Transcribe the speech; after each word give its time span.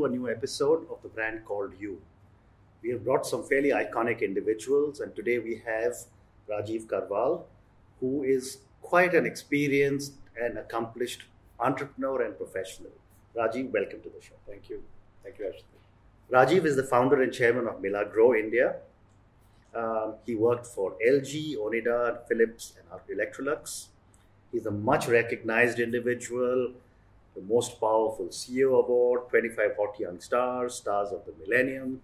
to 0.00 0.06
a 0.06 0.08
new 0.08 0.30
episode 0.30 0.86
of 0.90 1.02
the 1.02 1.08
brand 1.08 1.44
called 1.44 1.72
You. 1.78 2.00
We 2.82 2.90
have 2.90 3.04
brought 3.04 3.26
some 3.26 3.42
fairly 3.44 3.70
iconic 3.70 4.22
individuals, 4.22 5.00
and 5.00 5.14
today 5.14 5.38
we 5.38 5.62
have 5.66 5.94
Rajeev 6.48 6.86
Karwal, 6.86 7.42
who 8.00 8.22
is 8.22 8.58
quite 8.80 9.14
an 9.14 9.26
experienced 9.26 10.14
and 10.40 10.56
accomplished 10.56 11.24
entrepreneur 11.58 12.22
and 12.22 12.34
professional. 12.38 12.92
Rajeev, 13.36 13.70
welcome 13.72 14.00
to 14.00 14.08
the 14.08 14.22
show. 14.22 14.36
Thank 14.48 14.70
you. 14.70 14.82
Thank 15.22 15.38
you, 15.38 15.48
Ashley. 15.48 15.80
Rajeev 16.32 16.64
is 16.64 16.76
the 16.76 16.84
founder 16.84 17.20
and 17.22 17.30
chairman 17.30 17.66
of 17.66 17.82
Milagrow 17.82 18.38
India. 18.38 18.76
Um, 19.74 20.14
he 20.24 20.34
worked 20.34 20.66
for 20.66 20.96
LG, 21.06 21.56
Onida, 21.56 22.26
Philips, 22.26 22.72
and 22.78 23.18
Electrolux. 23.18 23.88
He's 24.50 24.64
a 24.64 24.70
much 24.70 25.08
recognized 25.08 25.78
individual, 25.78 26.72
the 27.40 27.54
most 27.54 27.80
powerful 27.80 28.26
CEO 28.26 28.78
award, 28.84 29.28
25 29.30 29.70
Hot 29.78 29.98
Young 29.98 30.20
Stars, 30.20 30.74
Stars 30.74 31.10
of 31.12 31.24
the 31.24 31.32
Millennium, 31.40 32.00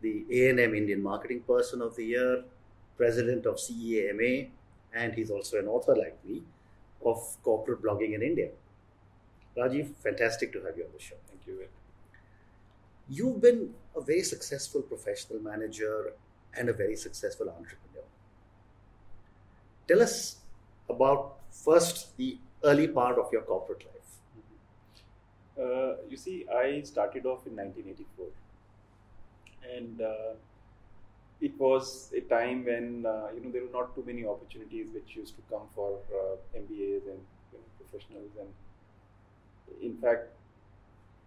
the 0.00 0.24
A&M 0.30 0.74
Indian 0.74 1.02
Marketing 1.02 1.40
Person 1.40 1.82
of 1.82 1.96
the 1.96 2.04
Year, 2.04 2.44
president 2.96 3.46
of 3.46 3.56
CEAMA, 3.56 4.48
and 4.94 5.14
he's 5.14 5.30
also 5.30 5.58
an 5.58 5.66
author 5.66 5.96
like 5.96 6.16
me 6.24 6.42
of 7.04 7.18
corporate 7.42 7.82
blogging 7.82 8.14
in 8.14 8.22
India. 8.22 8.50
Rajeev, 9.56 9.94
fantastic 10.02 10.52
to 10.52 10.62
have 10.62 10.76
you 10.76 10.84
on 10.84 10.90
the 10.96 11.02
show. 11.02 11.16
Thank 11.28 11.46
you. 11.46 11.66
You've 13.08 13.40
been 13.40 13.74
a 13.96 14.00
very 14.00 14.22
successful 14.22 14.82
professional 14.82 15.40
manager 15.40 16.12
and 16.56 16.68
a 16.68 16.72
very 16.72 16.96
successful 16.96 17.48
entrepreneur. 17.48 18.06
Tell 19.86 20.00
us 20.00 20.36
about 20.88 21.36
first 21.50 22.16
the 22.16 22.38
early 22.64 22.88
part 22.88 23.18
of 23.18 23.30
your 23.32 23.42
corporate 23.42 23.84
life. 23.84 23.94
Uh, 25.60 25.94
you 26.08 26.16
see, 26.16 26.46
I 26.52 26.82
started 26.82 27.26
off 27.26 27.46
in 27.46 27.54
1984, 27.54 28.26
and 29.76 30.00
uh, 30.00 30.34
it 31.40 31.58
was 31.58 32.10
a 32.16 32.22
time 32.22 32.64
when 32.64 33.06
uh, 33.06 33.28
you 33.34 33.40
know 33.40 33.52
there 33.52 33.62
were 33.62 33.72
not 33.72 33.94
too 33.94 34.02
many 34.04 34.26
opportunities 34.26 34.88
which 34.92 35.14
used 35.14 35.36
to 35.36 35.42
come 35.48 35.68
for 35.74 35.98
uh, 36.12 36.58
MBAs 36.58 37.06
and 37.12 37.22
you 37.52 37.58
know, 37.58 37.68
professionals, 37.78 38.32
and 38.40 38.48
in 39.80 39.96
fact, 39.98 40.30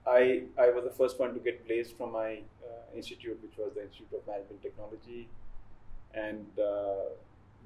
I 0.06 0.44
I 0.58 0.72
was 0.72 0.84
the 0.84 0.95
first 0.97 1.17
one 1.19 1.34
to 1.34 1.39
get 1.39 1.66
placed 1.66 1.95
from 1.97 2.12
my 2.12 2.41
uh, 2.67 2.95
institute, 2.95 3.39
which 3.41 3.58
was 3.58 3.75
the 3.75 3.84
Institute 3.84 4.12
of 4.12 4.28
Management 4.28 4.62
Technology, 4.62 5.30
and 6.14 6.45
uh, 6.59 7.16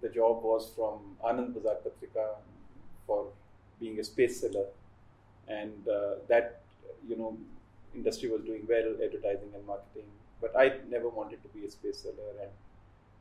the 0.02 0.09
job 0.09 0.44
was 0.44 0.72
from 0.75 1.18
Anand 1.25 1.56
Bazar 1.56 1.78
Patrika 1.84 2.36
for 3.08 3.30
being 3.80 4.00
a 4.00 4.03
space 4.03 4.42
seller 4.42 4.68
and 5.60 5.88
uh, 5.88 6.16
that 6.28 6.62
you 7.08 7.18
know 7.18 7.38
industry 7.96 8.30
was 8.30 8.42
doing 8.50 8.66
well 8.74 8.90
advertising 9.08 9.52
and 9.56 9.66
marketing. 9.68 10.10
But 10.42 10.56
i 10.58 10.66
never 10.90 11.10
wanted 11.10 11.42
to 11.44 11.50
be 11.50 11.66
a 11.66 11.72
space 11.72 12.00
seller. 12.04 12.32
And 12.42 12.52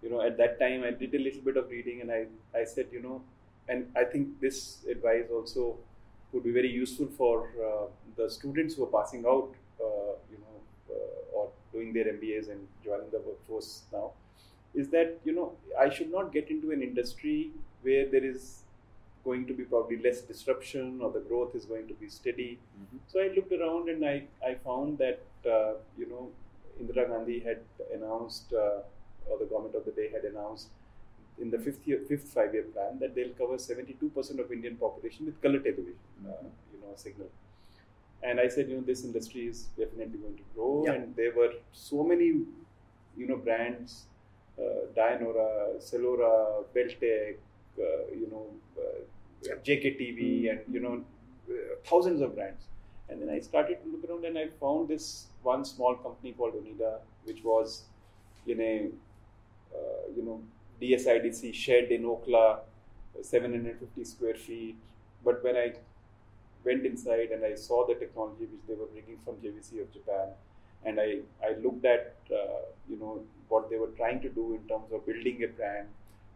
you 0.02 0.10
know 0.10 0.20
at 0.22 0.36
that 0.38 0.58
time 0.60 0.84
i 0.84 0.90
did 0.90 1.14
a 1.14 1.18
little 1.26 1.42
bit 1.48 1.56
of 1.56 1.70
reading 1.70 2.00
and 2.02 2.10
i 2.18 2.20
i 2.60 2.64
said 2.64 2.86
you 2.92 3.02
know 3.06 3.22
and 3.68 3.86
i 3.96 4.04
think 4.12 4.40
this 4.40 4.58
advice 4.94 5.26
also 5.38 5.64
would 6.32 6.44
be 6.44 6.52
very 6.52 6.70
useful 6.70 7.08
for 7.20 7.34
uh, 7.68 7.86
the 8.16 8.28
students 8.30 8.74
who 8.74 8.84
are 8.84 8.92
passing 8.98 9.24
out 9.34 9.50
uh, 9.86 10.12
you 10.32 10.38
know 10.44 10.56
uh, 10.94 11.36
or 11.38 11.44
doing 11.72 11.92
their 11.92 12.06
mbas 12.14 12.50
and 12.54 12.66
joining 12.84 13.10
the 13.16 13.20
workforce 13.28 13.70
now 13.92 14.06
is 14.74 14.88
that 14.96 15.18
you 15.24 15.34
know 15.38 15.46
i 15.84 15.88
should 15.98 16.10
not 16.18 16.32
get 16.32 16.50
into 16.50 16.70
an 16.76 16.82
industry 16.82 17.50
where 17.82 18.06
there 18.14 18.24
is 18.32 18.62
going 19.24 19.46
to 19.46 19.52
be 19.52 19.64
probably 19.64 19.98
less 20.02 20.22
disruption 20.22 21.00
or 21.02 21.10
the 21.10 21.20
growth 21.20 21.54
is 21.54 21.64
going 21.64 21.86
to 21.88 21.94
be 21.94 22.08
steady. 22.08 22.58
Mm-hmm. 22.58 22.96
So 23.08 23.20
I 23.20 23.28
looked 23.34 23.52
around 23.52 23.88
and 23.88 24.04
I, 24.04 24.24
I 24.44 24.54
found 24.54 24.98
that, 24.98 25.20
uh, 25.46 25.74
you 25.98 26.08
know, 26.08 26.30
Indira 26.80 27.08
Gandhi 27.08 27.40
had 27.40 27.60
announced, 27.94 28.52
uh, 28.52 28.80
or 29.28 29.38
the 29.38 29.44
government 29.44 29.74
of 29.74 29.84
the 29.84 29.90
day 29.92 30.10
had 30.10 30.24
announced 30.24 30.68
in 31.38 31.50
the 31.50 31.58
fifth, 31.58 31.86
year, 31.86 32.00
fifth 32.08 32.28
five-year 32.28 32.64
plan 32.64 32.98
that 33.00 33.14
they'll 33.14 33.30
cover 33.30 33.56
72% 33.56 34.38
of 34.38 34.52
Indian 34.52 34.76
population 34.76 35.26
with 35.26 35.40
color 35.42 35.58
television, 35.58 35.96
uh, 36.24 36.30
mm-hmm. 36.30 36.46
you 36.72 36.80
know, 36.80 36.92
signal. 36.96 37.28
And 38.22 38.38
I 38.38 38.48
said, 38.48 38.68
you 38.68 38.76
know, 38.76 38.82
this 38.82 39.04
industry 39.04 39.46
is 39.46 39.64
definitely 39.78 40.18
going 40.18 40.36
to 40.36 40.42
grow. 40.54 40.84
Yeah. 40.86 40.92
And 40.92 41.16
there 41.16 41.32
were 41.34 41.52
so 41.72 42.02
many, 42.04 42.26
you 43.16 43.26
know, 43.26 43.36
brands, 43.36 44.04
uh, 44.58 44.92
Dyanora, 44.94 45.80
Salora, 45.80 46.64
Beltek, 46.74 47.34
uh, 47.34 47.49
you 48.14 48.28
know, 48.30 48.46
uh, 48.78 49.56
JKTV, 49.64 50.42
mm. 50.42 50.50
and 50.50 50.60
you 50.72 50.80
know, 50.80 51.04
uh, 51.50 51.54
thousands 51.84 52.20
of 52.20 52.34
brands. 52.34 52.64
And 53.08 53.20
then 53.20 53.28
I 53.28 53.40
started 53.40 53.78
to 53.82 53.90
look 53.90 54.08
around, 54.08 54.24
and 54.24 54.38
I 54.38 54.48
found 54.60 54.88
this 54.88 55.26
one 55.42 55.64
small 55.64 55.96
company 55.96 56.32
called 56.32 56.54
Onida, 56.54 56.98
which 57.24 57.42
was 57.42 57.82
in 58.46 58.60
a 58.60 58.90
you 60.16 60.24
know 60.24 60.40
DSIDC 60.80 61.54
shed 61.54 61.90
in 61.90 62.02
Okhla, 62.02 62.60
750 63.22 64.04
square 64.04 64.34
feet. 64.34 64.76
But 65.24 65.42
when 65.44 65.56
I 65.56 65.74
went 66.64 66.86
inside 66.86 67.30
and 67.30 67.44
I 67.44 67.54
saw 67.54 67.86
the 67.86 67.94
technology 67.94 68.46
which 68.46 68.62
they 68.68 68.74
were 68.74 68.86
bringing 68.86 69.18
from 69.24 69.34
JVC 69.36 69.82
of 69.82 69.92
Japan, 69.92 70.28
and 70.84 70.98
I, 70.98 71.18
I 71.44 71.56
looked 71.62 71.84
at 71.84 72.16
uh, 72.32 72.62
you 72.88 72.98
know 72.98 73.22
what 73.48 73.68
they 73.70 73.76
were 73.76 73.92
trying 73.96 74.20
to 74.22 74.28
do 74.28 74.54
in 74.54 74.66
terms 74.68 74.92
of 74.92 75.04
building 75.06 75.42
a 75.44 75.48
brand, 75.48 75.88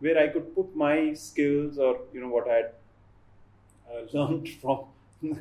where 0.05 0.19
I 0.19 0.29
could 0.29 0.55
put 0.55 0.75
my 0.77 1.15
skills 1.15 1.79
or 1.79 1.93
you 2.13 2.21
know 2.21 2.29
what 2.29 2.49
I 2.49 2.55
had 2.61 2.71
uh, 3.91 4.03
learned 4.13 4.49
from 4.61 4.87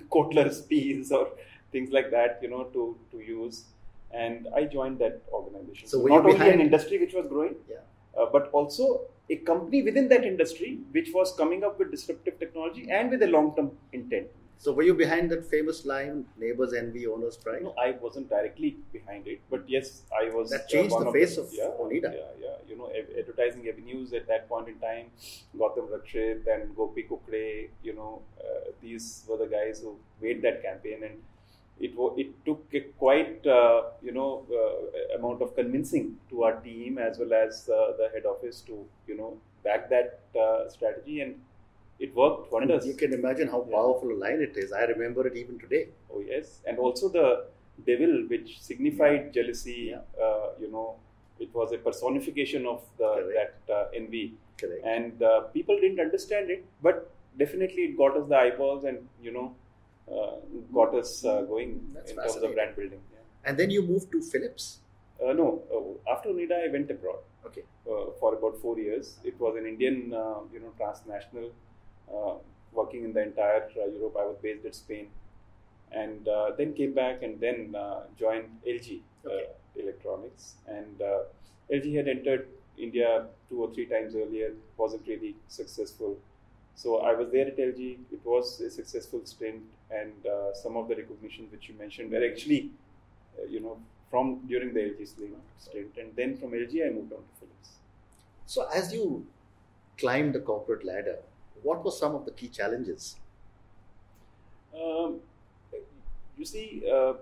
Kotler's 0.09 0.61
piece 0.61 1.11
or 1.11 1.29
things 1.71 1.91
like 1.91 2.11
that, 2.11 2.39
you 2.41 2.49
know, 2.49 2.63
to 2.75 2.97
to 3.11 3.19
use. 3.19 3.65
And 4.11 4.47
I 4.55 4.65
joined 4.65 4.99
that 4.99 5.21
organization. 5.31 5.87
So, 5.87 5.99
so 5.99 6.05
not 6.05 6.25
only 6.25 6.49
an 6.49 6.61
industry 6.61 6.99
which 6.99 7.13
was 7.13 7.25
growing, 7.27 7.55
yeah. 7.69 7.77
Uh, 8.15 8.27
but 8.31 8.49
also 8.51 9.01
a 9.29 9.37
company 9.37 9.81
within 9.81 10.07
that 10.09 10.23
industry 10.23 10.79
which 10.91 11.09
was 11.13 11.33
coming 11.35 11.63
up 11.63 11.79
with 11.79 11.89
disruptive 11.89 12.37
technology 12.39 12.83
and 12.91 13.09
with 13.09 13.23
a 13.23 13.27
long-term 13.27 13.71
intent. 13.91 14.27
So 14.63 14.71
were 14.71 14.83
you 14.83 14.93
behind 14.93 15.29
that 15.31 15.45
famous 15.53 15.79
line, 15.91 16.19
"Neighbors 16.41 16.73
envy, 16.81 17.01
owners 17.13 17.37
pride"? 17.45 17.63
No, 17.63 17.73
I 17.85 17.87
wasn't 18.03 18.29
directly 18.33 18.69
behind 18.93 19.27
it, 19.31 19.41
but 19.53 19.65
yes, 19.73 19.89
I 20.19 20.29
was. 20.35 20.51
That 20.51 20.69
changed 20.73 20.95
uh, 20.95 21.03
the 21.03 21.11
face 21.15 21.35
of, 21.41 21.49
yeah, 21.51 21.71
Onida. 21.85 22.11
Yeah, 22.19 22.29
yeah. 22.45 22.55
You 22.69 22.77
know, 22.77 22.87
advertising 23.23 23.67
avenues 23.73 24.13
at 24.13 24.25
that 24.29 24.47
point 24.47 24.69
in 24.69 24.79
time, 24.85 25.11
Gautam 25.63 25.91
Rakshit 25.95 26.47
and 26.55 26.73
Gopi 26.77 27.03
Kukde. 27.09 27.43
You 27.89 27.95
know, 27.99 28.21
uh, 28.39 28.71
these 28.85 29.25
were 29.27 29.37
the 29.43 29.49
guys 29.57 29.81
who 29.81 29.97
made 30.21 30.41
that 30.47 30.63
campaign, 30.63 31.03
and 31.09 31.21
it 31.79 31.99
it 32.23 32.33
took 32.45 32.63
a 32.73 32.85
quite 33.05 33.45
uh, 33.45 33.81
you 34.01 34.13
know 34.13 34.29
uh, 34.61 35.17
amount 35.19 35.41
of 35.41 35.55
convincing 35.61 36.17
to 36.29 36.43
our 36.43 36.55
team 36.61 36.97
as 36.97 37.19
well 37.19 37.33
as 37.45 37.67
uh, 37.69 37.91
the 37.97 38.09
head 38.13 38.25
office 38.25 38.61
to 38.61 38.85
you 39.07 39.17
know 39.17 39.31
back 39.63 39.89
that 39.89 40.21
uh, 40.39 40.69
strategy 40.69 41.19
and 41.19 41.35
it 42.03 42.13
worked 42.15 42.51
wonders. 42.51 42.85
You 42.85 42.95
can 43.01 43.13
imagine 43.13 43.47
how 43.47 43.61
powerful 43.75 44.09
yeah. 44.09 44.17
a 44.17 44.23
line 44.23 44.41
it 44.47 44.57
is. 44.57 44.73
I 44.73 44.83
remember 44.93 45.25
it 45.29 45.37
even 45.41 45.57
today. 45.63 45.83
Oh 46.11 46.21
yes, 46.33 46.59
and 46.67 46.77
also 46.77 47.09
the 47.17 47.27
devil, 47.89 48.13
which 48.33 48.59
signified 48.61 49.33
jealousy. 49.37 49.79
Yeah. 49.91 50.25
Uh, 50.25 50.47
you 50.59 50.69
know, 50.71 50.87
it 51.39 51.53
was 51.53 51.71
a 51.71 51.77
personification 51.77 52.67
of 52.73 52.81
the, 52.97 53.11
that 53.37 53.73
uh, 53.73 53.85
envy. 54.01 54.25
Correct. 54.59 54.85
And 54.85 55.23
uh, 55.23 55.41
people 55.57 55.79
didn't 55.79 55.99
understand 55.99 56.51
it, 56.51 56.65
but 56.81 57.09
definitely 57.39 57.83
it 57.89 57.97
got 57.97 58.17
us 58.17 58.27
the 58.27 58.37
eyeballs, 58.37 58.83
and 58.83 59.07
you 59.21 59.33
know, 59.37 59.55
uh, 60.11 60.35
got 60.73 60.93
us 61.01 61.25
uh, 61.25 61.41
going 61.53 61.81
That's 61.93 62.11
in 62.11 62.17
terms 62.17 62.35
of 62.35 62.53
brand 62.53 62.75
building. 62.75 63.01
Yeah. 63.13 63.49
And 63.49 63.57
then 63.57 63.69
you 63.69 63.81
moved 63.81 64.11
to 64.11 64.21
Philips. 64.21 64.79
Uh, 65.25 65.31
no, 65.31 65.97
after 66.11 66.29
Onida, 66.29 66.65
I 66.67 66.71
went 66.71 66.91
abroad. 66.91 67.19
Okay. 67.45 67.63
for 68.19 68.29
about 68.35 68.53
four 68.61 68.79
years, 68.79 69.07
it 69.29 69.39
was 69.39 69.55
an 69.57 69.65
Indian, 69.71 69.97
you 70.53 70.59
know, 70.61 70.71
transnational 70.77 71.49
working 72.71 73.03
in 73.03 73.13
the 73.13 73.21
entire 73.21 73.69
uh, 73.77 73.85
Europe. 73.87 74.15
I 74.19 74.25
was 74.25 74.37
based 74.41 74.65
at 74.65 74.75
Spain, 74.75 75.07
and 75.91 76.27
uh, 76.27 76.51
then 76.57 76.73
came 76.73 76.93
back 76.93 77.21
and 77.21 77.39
then 77.39 77.75
joined 78.17 78.49
LG 78.67 79.01
okay. 79.25 79.47
Electronics. 79.75 80.55
And 80.67 81.01
LG 81.71 81.95
had 81.95 82.07
entered 82.07 82.47
India 82.77 83.25
two 83.49 83.63
or 83.63 83.73
three 83.73 83.85
times 83.85 84.15
earlier, 84.15 84.53
wasn't 84.77 85.07
really 85.07 85.35
successful. 85.47 86.17
So 86.75 86.97
I 86.97 87.13
was 87.13 87.31
there 87.31 87.47
at 87.47 87.57
LG. 87.57 87.97
It 88.11 88.21
was 88.23 88.59
a 88.61 88.69
successful 88.69 89.21
stint, 89.25 89.61
and 89.91 90.13
uh, 90.25 90.53
some 90.53 90.75
of 90.75 90.87
the 90.87 90.95
recognitions 90.95 91.51
which 91.51 91.69
you 91.69 91.75
mentioned 91.77 92.11
were 92.11 92.25
actually, 92.25 92.71
uh, 93.37 93.45
you 93.47 93.59
know, 93.59 93.77
from 94.09 94.39
during 94.47 94.73
the 94.73 94.79
LG 94.79 95.07
stint, 95.07 95.91
and 95.97 96.15
then 96.15 96.37
from 96.37 96.51
LG 96.51 96.85
I 96.85 96.89
moved 96.89 97.13
on 97.13 97.19
to 97.19 97.33
Philips. 97.39 97.69
So 98.45 98.67
as 98.73 98.93
you 98.93 99.25
climbed 99.97 100.33
the 100.33 100.39
corporate 100.39 100.83
ladder, 100.85 101.17
what 101.61 101.83
were 101.83 101.91
some 101.91 102.15
of 102.15 102.25
the 102.25 102.31
key 102.31 102.47
challenges? 102.47 103.15
Um, 104.75 105.19
you 106.37 106.45
see, 106.45 106.83
uh, 106.91 107.13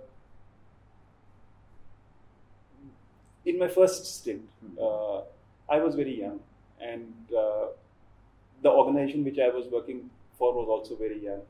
in 3.46 3.60
my 3.60 3.68
first 3.68 4.06
stint, 4.06 4.48
hmm. 4.60 4.78
uh, 4.82 5.22
I 5.70 5.80
was 5.80 5.96
very 5.96 6.20
young, 6.20 6.40
and 6.80 7.14
uh, 7.38 7.68
the 8.62 8.70
organization 8.70 9.24
which 9.24 9.40
I 9.40 9.50
was 9.50 9.68
working 9.72 10.10
for 10.38 10.54
was 10.54 10.68
also 10.68 10.96
very 10.96 11.24
young. 11.24 11.42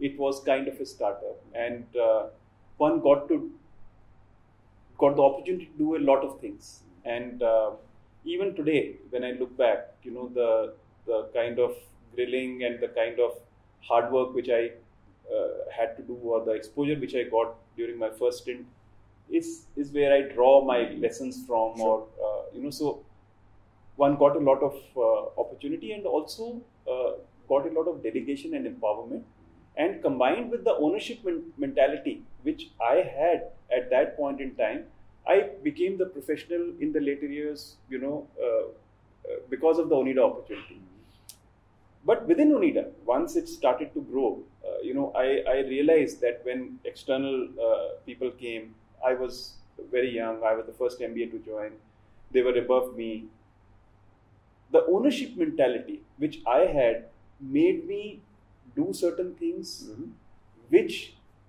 It 0.00 0.18
was 0.18 0.40
kind 0.40 0.68
of 0.68 0.80
a 0.80 0.86
startup, 0.86 1.40
and 1.54 1.84
uh, 1.96 2.26
one 2.76 3.00
got 3.00 3.28
to 3.28 3.50
got 4.98 5.16
the 5.16 5.22
opportunity 5.22 5.66
to 5.66 5.78
do 5.78 5.96
a 5.96 6.02
lot 6.10 6.24
of 6.24 6.40
things. 6.40 6.82
And 7.04 7.42
uh, 7.42 7.70
even 8.24 8.54
today, 8.54 8.96
when 9.10 9.24
I 9.24 9.32
look 9.32 9.56
back, 9.56 9.94
you 10.02 10.12
know, 10.12 10.28
the 10.28 10.74
the 11.06 11.28
kind 11.34 11.58
of 11.58 11.76
grilling 12.14 12.64
and 12.64 12.80
the 12.80 12.88
kind 12.88 13.20
of 13.20 13.38
hard 13.80 14.12
work 14.12 14.34
which 14.34 14.48
I 14.48 14.70
uh, 15.34 15.48
had 15.76 15.96
to 15.96 16.02
do, 16.02 16.14
or 16.14 16.44
the 16.44 16.52
exposure 16.52 16.98
which 16.98 17.14
I 17.14 17.24
got 17.24 17.54
during 17.76 17.98
my 17.98 18.10
first 18.10 18.42
stint, 18.42 18.66
is 19.30 19.66
is 19.76 19.90
where 19.92 20.12
I 20.14 20.20
draw 20.34 20.64
my 20.64 20.80
lessons 21.06 21.44
from, 21.46 21.76
Sure. 21.76 21.88
or 21.88 22.28
uh, 22.28 22.42
you 22.54 22.62
know, 22.62 22.70
so 22.70 23.04
one 23.96 24.16
got 24.16 24.36
a 24.36 24.40
lot 24.40 24.62
of 24.62 24.74
uh, 24.96 25.40
opportunity 25.40 25.92
and 25.92 26.06
also 26.06 26.60
uh, 26.90 27.12
got 27.48 27.66
a 27.66 27.72
lot 27.78 27.88
of 27.88 28.02
dedication 28.02 28.54
and 28.54 28.66
empowerment 28.66 29.22
and 29.76 30.02
combined 30.02 30.50
with 30.50 30.64
the 30.64 30.74
ownership 30.74 31.24
men- 31.24 31.52
mentality 31.56 32.14
which 32.42 32.64
i 32.90 32.94
had 33.18 33.44
at 33.76 33.88
that 33.90 34.16
point 34.16 34.40
in 34.40 34.54
time 34.56 34.84
i 35.26 35.36
became 35.68 35.96
the 35.98 36.06
professional 36.16 36.64
in 36.80 36.92
the 36.92 37.00
later 37.00 37.26
years 37.26 37.76
you 37.88 37.98
know 37.98 38.26
uh, 38.46 38.64
uh, 39.28 39.38
because 39.50 39.78
of 39.78 39.88
the 39.88 39.94
onida 39.94 40.24
opportunity 40.30 40.78
but 42.04 42.26
within 42.30 42.50
onida 42.56 42.84
once 43.04 43.36
it 43.40 43.48
started 43.48 43.92
to 43.94 44.00
grow 44.12 44.28
uh, 44.68 44.78
you 44.86 44.94
know 44.94 45.12
I, 45.24 45.26
I 45.54 45.56
realized 45.74 46.20
that 46.20 46.40
when 46.44 46.78
external 46.84 47.36
uh, 47.68 47.88
people 48.06 48.30
came 48.32 48.74
i 49.04 49.14
was 49.14 49.54
very 49.90 50.10
young. 50.14 50.44
I 50.44 50.54
was 50.54 50.66
the 50.66 50.72
first 50.72 51.00
mba 51.00 51.30
to 51.32 51.38
join. 51.40 51.72
They 52.30 52.42
were 52.42 52.56
above 52.56 52.96
me. 52.96 53.26
The 54.70 54.84
ownership 54.86 55.36
mentality 55.36 56.02
which 56.16 56.40
I 56.46 56.60
had 56.66 57.08
made 57.40 57.86
me 57.86 58.20
do 58.76 58.86
certain 59.00 59.34
things 59.42 59.72
Mhm. 59.90 60.12
which 60.74 60.94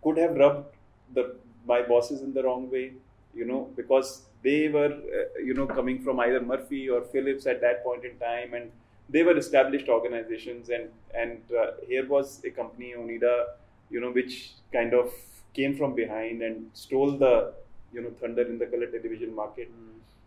could 0.04 0.18
have 0.24 0.36
rubbed 0.44 0.76
the 1.18 1.24
my 1.72 1.82
bosses 1.92 2.22
in 2.22 2.34
the 2.38 2.44
wrong 2.44 2.70
way, 2.70 2.86
you 3.34 3.46
know, 3.50 3.60
because 3.78 4.10
they 4.48 4.68
were, 4.68 4.92
uh, 5.20 5.40
you 5.50 5.54
know, 5.54 5.66
coming 5.78 6.00
from 6.08 6.20
either 6.20 6.42
Murphy 6.42 6.82
or 6.90 7.02
Philips 7.14 7.46
at 7.54 7.62
that 7.62 7.84
point 7.86 8.04
in 8.10 8.18
time, 8.24 8.54
and 8.54 8.72
they 9.10 9.24
were 9.24 9.38
established 9.38 9.90
organizations, 9.90 10.70
and 10.70 10.90
and 11.14 11.42
uh, 11.52 11.72
here 11.88 12.08
was 12.08 12.42
a 12.46 12.50
company 12.50 12.94
Onida, 12.98 13.46
you 13.90 14.00
know, 14.02 14.12
which 14.12 14.54
kind 14.72 14.94
of 14.94 15.14
came 15.54 15.78
from 15.78 15.94
behind 15.94 16.42
and 16.42 16.70
stole 16.74 17.12
the, 17.18 17.54
you 17.94 18.02
know, 18.02 18.10
thunder 18.20 18.42
in 18.42 18.58
the 18.58 18.66
color 18.66 18.88
television 18.88 19.36
market. 19.36 19.70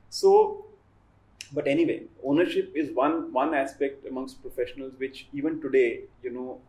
So 0.08 0.66
but 1.52 1.66
anyway 1.68 2.02
ownership 2.24 2.72
is 2.74 2.90
one 2.92 3.32
one 3.32 3.54
aspect 3.54 4.06
amongst 4.06 4.40
professionals 4.42 4.94
which 4.98 5.28
even 5.32 5.60
today 5.60 6.00
you 6.22 6.32
know 6.32 6.60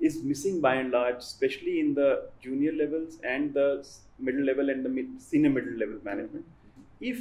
is 0.00 0.22
missing 0.22 0.60
by 0.60 0.74
and 0.74 0.90
large 0.90 1.18
especially 1.18 1.80
in 1.80 1.94
the 1.94 2.28
junior 2.40 2.72
levels 2.72 3.18
and 3.24 3.54
the 3.54 3.84
middle 4.18 4.44
level 4.44 4.70
and 4.70 4.84
the 4.84 4.88
mid, 4.88 5.20
senior 5.20 5.50
middle 5.50 5.76
level 5.78 5.98
management. 6.02 6.44
If 7.00 7.20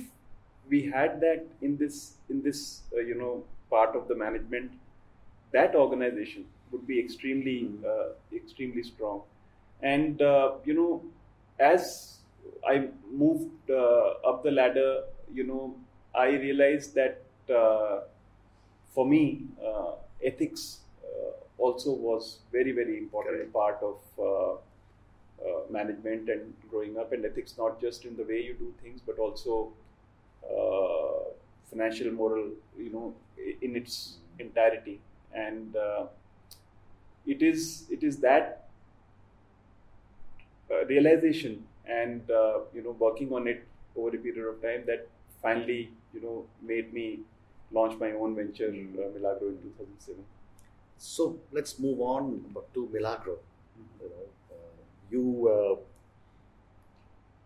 we 0.69 0.89
had 0.89 1.19
that 1.21 1.45
in 1.61 1.77
this 1.77 2.15
in 2.29 2.41
this 2.41 2.81
uh, 2.95 2.99
you 2.99 3.15
know 3.15 3.43
part 3.75 3.95
of 3.99 4.07
the 4.07 4.15
management 4.15 4.71
that 5.51 5.75
organization 5.75 6.45
would 6.71 6.85
be 6.91 6.97
extremely 7.05 7.57
Mhm. 7.63 7.85
uh, 7.93 8.07
extremely 8.41 8.83
strong 8.91 9.21
and 9.93 10.21
uh, 10.21 10.51
you 10.69 10.75
know 10.79 10.91
as 11.71 11.83
i 12.73 12.75
moved 13.23 13.69
uh, 13.81 14.29
up 14.31 14.37
the 14.47 14.53
ladder 14.59 14.91
you 15.39 15.45
know 15.51 15.63
i 16.25 16.27
realized 16.47 16.95
that 17.01 17.21
uh, 17.61 17.95
for 18.95 19.05
me 19.13 19.21
uh, 19.69 19.91
ethics 20.31 20.63
uh, 21.09 21.31
also 21.57 21.91
was 22.09 22.39
very 22.51 22.71
very 22.81 22.97
important 22.97 23.35
Correct. 23.37 23.53
part 23.53 23.79
of 23.91 23.97
uh, 24.29 24.53
uh, 25.47 25.61
management 25.69 26.29
and 26.29 26.53
growing 26.69 26.97
up 26.97 27.11
and 27.11 27.25
ethics 27.25 27.57
not 27.57 27.79
just 27.81 28.05
in 28.05 28.15
the 28.15 28.23
way 28.23 28.41
you 28.49 28.53
do 28.53 28.73
things 28.81 29.01
but 29.05 29.17
also 29.19 29.73
uh, 30.51 31.23
financial 31.69 32.11
moral 32.11 32.51
you 32.77 32.91
know 32.91 33.13
in 33.61 33.75
its 33.75 34.17
entirety 34.39 34.99
and 35.33 35.75
uh, 35.75 36.05
it 37.25 37.41
is 37.41 37.87
it 37.89 38.03
is 38.03 38.17
that 38.19 38.67
uh, 40.71 40.85
realization 40.85 41.65
and 41.85 42.29
uh, 42.31 42.59
you 42.73 42.81
know 42.83 42.91
working 42.99 43.31
on 43.33 43.47
it 43.47 43.67
over 43.95 44.09
a 44.15 44.19
period 44.19 44.47
of 44.47 44.61
time 44.61 44.83
that 44.85 45.07
finally 45.41 45.91
you 46.13 46.21
know 46.21 46.45
made 46.61 46.93
me 46.93 47.19
launch 47.71 47.99
my 47.99 48.11
own 48.11 48.35
venture 48.35 48.69
Mm. 48.71 48.95
uh, 48.99 49.09
Milagrow 49.15 49.49
in 49.53 49.57
2007 49.63 50.23
So 50.97 51.39
let's 51.51 51.79
move 51.79 51.99
on 52.01 52.55
to 52.75 52.87
Milagrow. 52.93 53.37
You 54.01 54.09
know, 54.09 54.25
uh, 54.51 54.77
you 55.11 55.23
uh, 55.55 55.75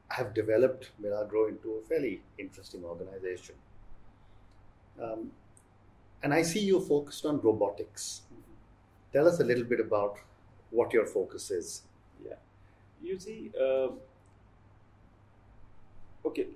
have 0.10 0.34
developed 0.34 0.92
Milagrow 1.02 1.48
into 1.50 1.76
a 1.76 1.82
fairly 1.88 2.22
interesting 2.38 2.84
organization. 2.84 3.56
Um, 5.02 5.32
and 6.24 6.34
I 6.34 6.42
see 6.42 6.60
you 6.62 6.80
focused 6.82 7.26
on 7.26 7.40
robotics. 7.42 8.24
Tell 9.14 9.28
us 9.28 9.40
a 9.40 9.44
little 9.44 9.64
bit 9.66 9.80
about 9.80 10.20
what 10.72 10.94
your 10.94 11.06
focus 11.06 11.52
is. 11.52 11.84
Yeah. 12.26 12.36
You 13.02 13.20
see, 13.20 13.52
uh, 13.60 13.90
okay, 16.26 16.48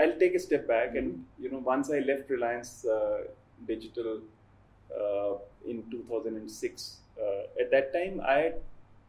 I'll- 0.00 0.18
take 0.22 0.34
a 0.34 0.38
step 0.46 0.66
back, 0.66 0.94
and 0.96 1.26
you 1.38 1.50
know, 1.50 1.58
once 1.58 1.90
I 1.90 1.98
left 2.10 2.30
Reliance 2.30 2.84
uh, 2.84 3.24
Digital 3.66 4.22
uh, 5.00 5.34
in 5.66 5.82
2006, 5.90 7.00
uh, 7.20 7.42
at 7.60 7.70
that 7.70 7.92
time 7.92 8.20
I 8.20 8.54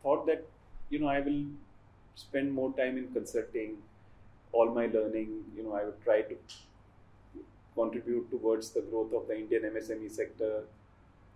thought 0.04 0.26
that 0.28 0.46
you 0.90 1.00
know 1.00 1.08
I 1.08 1.20
will 1.22 1.46
spend 2.16 2.52
more 2.54 2.72
time 2.82 2.98
in 2.98 3.12
consulting, 3.14 3.78
all 4.52 4.72
my 4.80 4.88
learning. 4.88 5.32
You 5.56 5.64
know, 5.64 5.74
I 5.74 5.86
would 5.86 6.02
try 6.04 6.22
to 6.22 6.38
contribute 7.76 8.30
towards 8.30 8.72
the 8.72 8.82
growth 8.82 9.14
of 9.14 9.28
the 9.28 9.38
Indian 9.38 9.64
MSME 9.64 10.12
sector. 10.12 10.64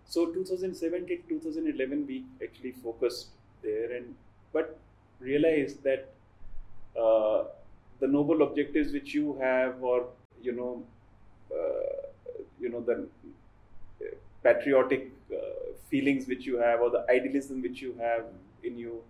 So 0.06 0.28
2007 0.28 1.08
to 1.08 1.18
2011, 1.30 2.06
we 2.08 2.26
actually 2.44 2.72
focused 2.72 3.28
there, 3.64 3.92
and 3.94 4.16
but 4.54 4.78
realized 5.20 5.84
that 5.84 6.10
uh, 7.00 7.46
the 8.00 8.08
noble 8.08 8.42
objectives 8.44 8.94
which 8.94 9.14
you 9.14 9.38
have, 9.42 9.82
or 9.82 10.08
you 10.42 10.52
know, 10.52 10.84
uh, 11.52 12.08
you 12.60 12.70
know 12.70 12.82
the 12.82 13.08
uh, 14.02 14.06
patriotic 14.44 15.12
uh, 15.34 15.38
feelings 15.90 16.28
which 16.28 16.46
you 16.46 16.58
have, 16.58 16.82
or 16.82 16.90
the 16.90 17.06
idealism 17.10 17.62
which 17.62 17.82
you 17.82 17.96
have 18.00 18.26
in 18.64 18.78
you, 18.78 19.02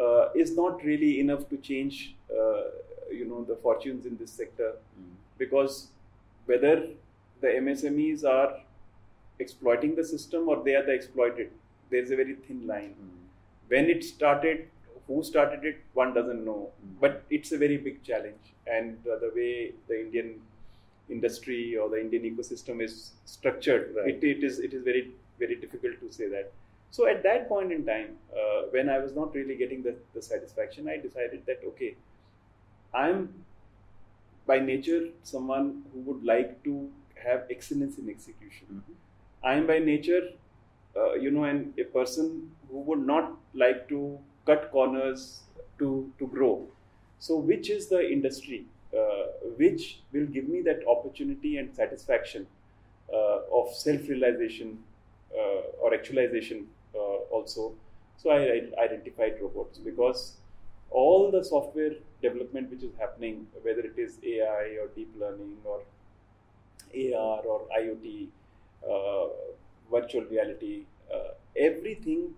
uh, 0.00 0.28
is 0.34 0.56
not 0.56 0.82
really 0.84 1.20
enough 1.20 1.48
to 1.50 1.56
change, 1.58 2.14
uh, 2.30 2.62
you 3.10 3.26
know, 3.26 3.44
the 3.44 3.56
fortunes 3.56 4.06
in 4.06 4.16
this 4.16 4.30
sector 4.30 4.72
because 5.38 5.88
whether 6.48 6.74
the 7.42 7.48
MSMEs 7.64 8.24
are 8.24 8.50
exploiting 9.38 9.94
the 9.94 10.04
system 10.04 10.48
or 10.48 10.62
they 10.64 10.74
are 10.74 10.84
the 10.84 10.92
exploited, 10.92 11.50
there's 11.90 12.10
a 12.10 12.16
very 12.16 12.34
thin 12.34 12.66
line. 12.66 12.94
When 13.68 13.86
it 13.86 14.02
started, 14.04 14.68
who 15.06 15.22
started 15.22 15.64
it, 15.64 15.78
one 15.94 16.14
doesn't 16.14 16.44
know. 16.44 16.70
Mm. 16.84 17.00
But 17.00 17.24
it's 17.30 17.52
a 17.52 17.58
very 17.58 17.76
big 17.76 18.02
challenge, 18.02 18.54
and 18.66 18.98
uh, 19.06 19.18
the 19.18 19.30
way 19.34 19.72
the 19.88 20.00
Indian 20.00 20.40
industry 21.10 21.76
or 21.76 21.88
the 21.88 22.00
Indian 22.00 22.24
ecosystem 22.30 22.82
is 22.82 23.12
structured, 23.24 23.94
Right. 23.96 24.14
it, 24.14 24.24
it 24.24 24.44
is 24.44 24.58
it 24.58 24.74
is 24.74 24.82
very 24.82 25.12
very 25.38 25.56
difficult 25.56 26.00
to 26.00 26.12
say 26.12 26.28
that. 26.28 26.52
So 26.90 27.06
at 27.06 27.22
that 27.22 27.48
point 27.48 27.72
in 27.72 27.84
time, 27.86 28.16
uh, 28.34 28.62
when 28.70 28.88
I 28.88 28.98
was 28.98 29.14
not 29.14 29.34
really 29.34 29.56
getting 29.56 29.82
the, 29.82 29.94
the 30.14 30.22
satisfaction, 30.22 30.88
I 30.88 30.96
decided 30.96 31.44
that 31.46 31.60
okay, 31.72 31.94
I'm 32.94 33.28
by 34.48 34.58
nature 34.58 35.02
someone 35.22 35.82
who 35.92 36.00
would 36.08 36.24
like 36.24 36.62
to 36.64 36.90
have 37.24 37.44
excellence 37.50 37.98
in 37.98 38.08
execution. 38.08 38.82
I 39.42 39.54
am 39.54 39.66
by 39.66 39.78
nature, 39.78 40.22
uh, 40.96 41.14
you 41.14 41.30
know, 41.30 41.44
and 41.44 41.78
a 41.78 41.84
person 41.84 42.50
who 42.70 42.80
would 42.80 43.06
not 43.06 43.32
like 43.54 43.88
to 43.90 44.18
cut 44.46 44.70
corners 44.72 45.42
to 45.78 46.12
to 46.18 46.26
grow. 46.26 46.54
So, 47.18 47.36
which 47.36 47.70
is 47.70 47.88
the 47.88 48.00
industry 48.16 48.64
uh, 48.96 49.24
which 49.56 50.00
will 50.12 50.26
give 50.26 50.48
me 50.48 50.62
that 50.62 50.86
opportunity 50.88 51.56
and 51.58 51.74
satisfaction 51.74 52.46
uh, 53.12 53.40
of 53.60 53.74
self-realization 53.74 54.78
uh, 55.34 55.82
or 55.82 55.94
actualization 55.94 56.66
uh, 56.94 57.18
also? 57.38 57.74
So, 58.16 58.30
I, 58.30 58.38
I 58.38 58.84
identified 58.84 59.40
robots 59.40 59.78
because 59.78 60.36
all 60.90 61.30
the 61.30 61.44
software 61.44 61.92
development 62.22 62.70
which 62.70 62.82
is 62.82 62.92
happening, 62.98 63.46
whether 63.62 63.80
it 63.80 63.98
is 63.98 64.18
AI 64.24 64.78
or 64.82 64.88
deep 64.94 65.12
learning 65.18 65.56
or 65.64 65.82
AR 66.94 67.40
or 67.40 67.66
IoT, 67.76 68.28
uh, 68.88 69.28
virtual 69.90 70.24
reality, 70.24 70.84
uh, 71.12 71.32
everything 71.56 72.34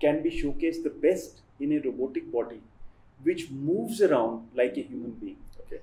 can 0.00 0.22
be 0.22 0.30
showcased 0.30 0.82
the 0.82 0.90
best 0.90 1.40
in 1.60 1.72
a 1.72 1.78
robotic 1.80 2.30
body 2.32 2.60
which 3.22 3.50
moves 3.50 4.00
around 4.00 4.48
like 4.54 4.76
a 4.76 4.82
human 4.82 5.10
being. 5.12 5.38
Okay. 5.66 5.80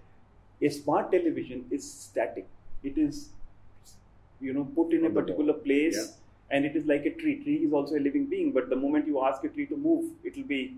A 0.61 0.69
smart 0.69 1.11
television 1.11 1.65
is 1.69 1.89
static. 1.91 2.47
It 2.83 2.97
is, 2.97 3.29
you 4.39 4.53
know, 4.53 4.65
put 4.75 4.93
in 4.93 5.03
a 5.03 5.07
On 5.07 5.13
the 5.13 5.21
particular 5.21 5.53
place, 5.53 5.95
Yeah. 5.97 6.55
and 6.57 6.65
it 6.65 6.75
is 6.75 6.85
like 6.85 7.05
a 7.05 7.13
tree. 7.21 7.35
Tree 7.43 7.57
is 7.67 7.73
also 7.73 7.95
a 7.95 8.03
living 8.07 8.25
being, 8.27 8.51
but 8.51 8.69
the 8.69 8.75
moment 8.75 9.07
you 9.07 9.21
ask 9.29 9.43
a 9.43 9.49
tree 9.49 9.65
to 9.67 9.77
move, 9.77 10.11
it 10.23 10.35
will 10.37 10.49
be, 10.55 10.77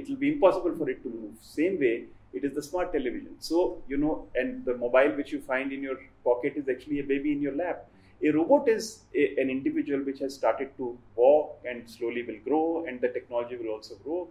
it 0.00 0.08
will 0.08 0.16
be 0.16 0.32
impossible 0.32 0.74
for 0.76 0.88
it 0.90 1.02
to 1.02 1.08
move. 1.08 1.34
Same 1.40 1.78
way, 1.80 2.04
it 2.32 2.44
is 2.44 2.54
the 2.54 2.62
smart 2.62 2.92
television. 2.92 3.36
So 3.40 3.82
you 3.88 3.96
know 3.96 4.28
and 4.34 4.64
the 4.64 4.76
mobile 4.76 5.12
which 5.20 5.32
you 5.32 5.40
find 5.40 5.72
in 5.72 5.82
your 5.82 5.98
pocket 6.24 6.54
is 6.56 6.68
actually 6.68 7.00
a 7.00 7.04
baby 7.04 7.32
in 7.32 7.40
your 7.42 7.54
lap. 7.54 7.88
A 8.22 8.30
robot 8.30 8.68
is 8.68 9.04
a, 9.14 9.36
an 9.40 9.50
individual 9.50 10.00
which 10.04 10.20
has 10.20 10.34
started 10.34 10.76
to 10.78 10.98
walk 11.14 11.58
and 11.68 11.88
slowly 11.88 12.22
will 12.22 12.40
grow 12.44 12.84
and 12.86 13.00
the 13.00 13.08
technology 13.08 13.56
will 13.56 13.72
also 13.74 13.96
grow. 14.04 14.28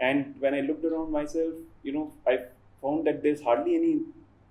And 0.00 0.34
when 0.40 0.54
i 0.54 0.60
looked 0.60 0.84
around 0.84 1.10
myself 1.10 1.54
you 1.82 1.92
know 1.94 2.04
i 2.32 2.34
found 2.82 3.06
that 3.08 3.22
there's 3.22 3.40
hardly 3.48 3.74
any 3.76 3.94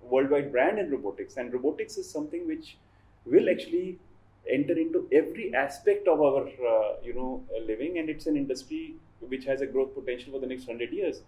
worldwide 0.02 0.52
brand 0.52 0.78
in 0.78 0.90
robotics. 0.90 1.36
And 1.36 1.52
robotics 1.52 1.96
is 1.96 2.08
something 2.10 2.46
which 2.46 2.76
will 3.24 3.48
actually 3.50 3.98
enter 4.50 4.76
into 4.78 5.08
every 5.12 5.54
aspect 5.54 6.08
of 6.08 6.20
our 6.20 6.44
uh, 6.46 6.92
you 7.02 7.14
know 7.14 7.42
living 7.66 7.98
and 7.98 8.08
it's 8.08 8.26
an 8.26 8.36
industry 8.36 8.94
which 9.20 9.44
has 9.44 9.60
a 9.60 9.66
growth 9.66 9.94
potential 9.94 10.32
for 10.32 10.40
the 10.40 10.46
next 10.46 10.66
100 10.66 10.92
years 10.92 11.20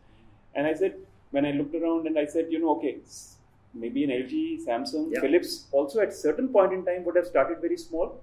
and 0.55 0.67
i 0.67 0.73
said 0.73 0.95
when 1.31 1.47
I 1.47 1.53
looked 1.53 1.75
around 1.75 2.07
and 2.07 2.19
I 2.19 2.27
said, 2.27 2.47
you 2.51 2.59
know, 2.59 2.77
okay, 2.77 2.99
maybe 3.73 4.05
an 4.05 4.11
LG, 4.11 4.65
Samsung, 4.67 5.13
Yeah. 5.13 5.21
Philips 5.21 5.67
also 5.73 6.01
at 6.01 6.13
certain 6.13 6.49
point 6.49 6.73
in 6.73 6.85
time 6.85 7.05
would 7.05 7.17
have 7.17 7.27
started 7.27 7.61
very 7.61 7.77
small, 7.77 8.21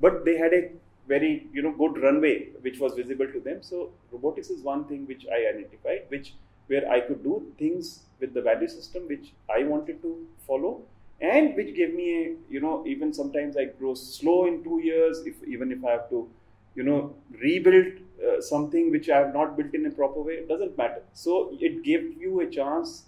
but 0.00 0.24
they 0.24 0.36
had 0.36 0.52
a 0.52 0.70
very 1.08 1.48
you 1.52 1.62
know 1.62 1.72
good 1.72 2.00
runway 2.02 2.50
which 2.60 2.78
was 2.78 2.94
visible 2.94 3.26
to 3.32 3.40
them. 3.40 3.62
So 3.62 3.90
robotics 4.12 4.50
is 4.50 4.62
one 4.62 4.84
thing 4.84 5.06
which 5.06 5.26
I 5.26 5.40
identified, 5.48 6.04
which 6.08 6.34
where 6.66 6.88
I 6.90 7.00
could 7.00 7.22
do 7.24 7.52
things 7.58 8.00
with 8.20 8.34
the 8.34 8.42
value 8.42 8.68
system 8.68 9.08
which 9.08 9.32
I 9.48 9.64
wanted 9.64 10.02
to 10.02 10.26
follow, 10.46 10.82
and 11.20 11.54
which 11.56 11.74
gave 11.76 11.94
me 11.94 12.06
a 12.18 12.36
you 12.54 12.60
know 12.60 12.84
even 12.86 13.12
sometimes 13.12 13.56
I 13.56 13.64
grow 13.78 13.94
slow 13.94 14.46
in 14.46 14.62
two 14.64 14.80
years 14.82 15.20
if 15.26 15.42
even 15.46 15.72
if 15.72 15.84
I 15.84 15.90
have 15.92 16.08
to 16.10 16.28
you 16.74 16.82
know 16.82 17.14
rebuild 17.42 17.86
uh, 18.26 18.40
something 18.40 18.90
which 18.90 19.08
I 19.10 19.18
have 19.18 19.34
not 19.34 19.56
built 19.56 19.74
in 19.74 19.86
a 19.86 19.90
proper 19.90 20.20
way, 20.20 20.34
it 20.34 20.48
doesn't 20.48 20.76
matter. 20.76 21.02
So 21.14 21.56
it 21.60 21.82
gave 21.82 22.20
you 22.20 22.40
a 22.40 22.46
chance 22.46 23.04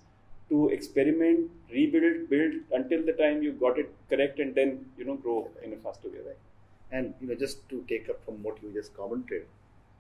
to 0.49 0.69
experiment, 0.69 1.51
rebuild, 1.71 2.29
build 2.31 2.55
until 2.73 3.05
the 3.05 3.13
time 3.13 3.43
you 3.43 3.53
got 3.53 3.79
it 3.79 3.91
correct, 4.11 4.39
and 4.41 4.55
then 4.55 4.87
you 4.99 5.05
know 5.05 5.17
grow 5.17 5.49
in 5.63 5.73
a 5.73 5.77
faster 5.77 6.09
way. 6.09 6.23
Right? 6.27 6.41
And 6.91 7.15
you 7.21 7.29
know, 7.29 7.35
just 7.35 7.69
to 7.71 7.85
take 7.89 8.09
up 8.11 8.25
from 8.25 8.43
what 8.43 8.63
you 8.63 8.73
just 8.73 8.95
commented 8.97 9.47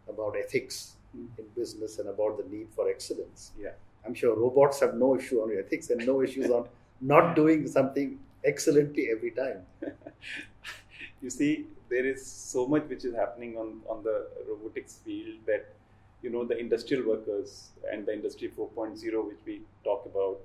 about 0.08 0.36
ethics 0.36 0.96
Mm. 1.14 1.26
in 1.38 1.44
business 1.54 1.98
and 1.98 2.08
about 2.08 2.38
the 2.38 2.44
need 2.50 2.68
for 2.74 2.88
excellence, 2.88 3.52
Yeah. 3.62 3.72
I'm 4.06 4.14
sure 4.14 4.34
robots 4.34 4.80
have 4.80 4.94
no 4.94 5.14
issue 5.14 5.42
on 5.42 5.50
ethics 5.62 5.90
and 5.90 6.06
no 6.06 6.22
issues 6.22 6.50
on 6.50 6.66
not 7.02 7.34
doing 7.36 7.66
something 7.66 8.18
excellently 8.44 9.08
every 9.10 9.30
time. 9.32 9.60
you 11.22 11.30
see, 11.30 11.66
there 11.90 12.06
is 12.06 12.24
so 12.24 12.66
much 12.66 12.84
which 12.84 13.04
is 13.04 13.14
happening 13.14 13.56
on, 13.56 13.80
on 13.88 14.02
the 14.02 14.26
robotics 14.48 14.98
field 15.04 15.36
that 15.46 15.74
you 16.22 16.30
know 16.30 16.44
the 16.44 16.56
industrial 16.56 17.06
workers 17.06 17.70
and 17.92 18.06
the 18.06 18.12
industry 18.12 18.48
4.0 18.56 19.26
which 19.28 19.42
we 19.44 19.60
talk 19.84 20.06
about 20.06 20.38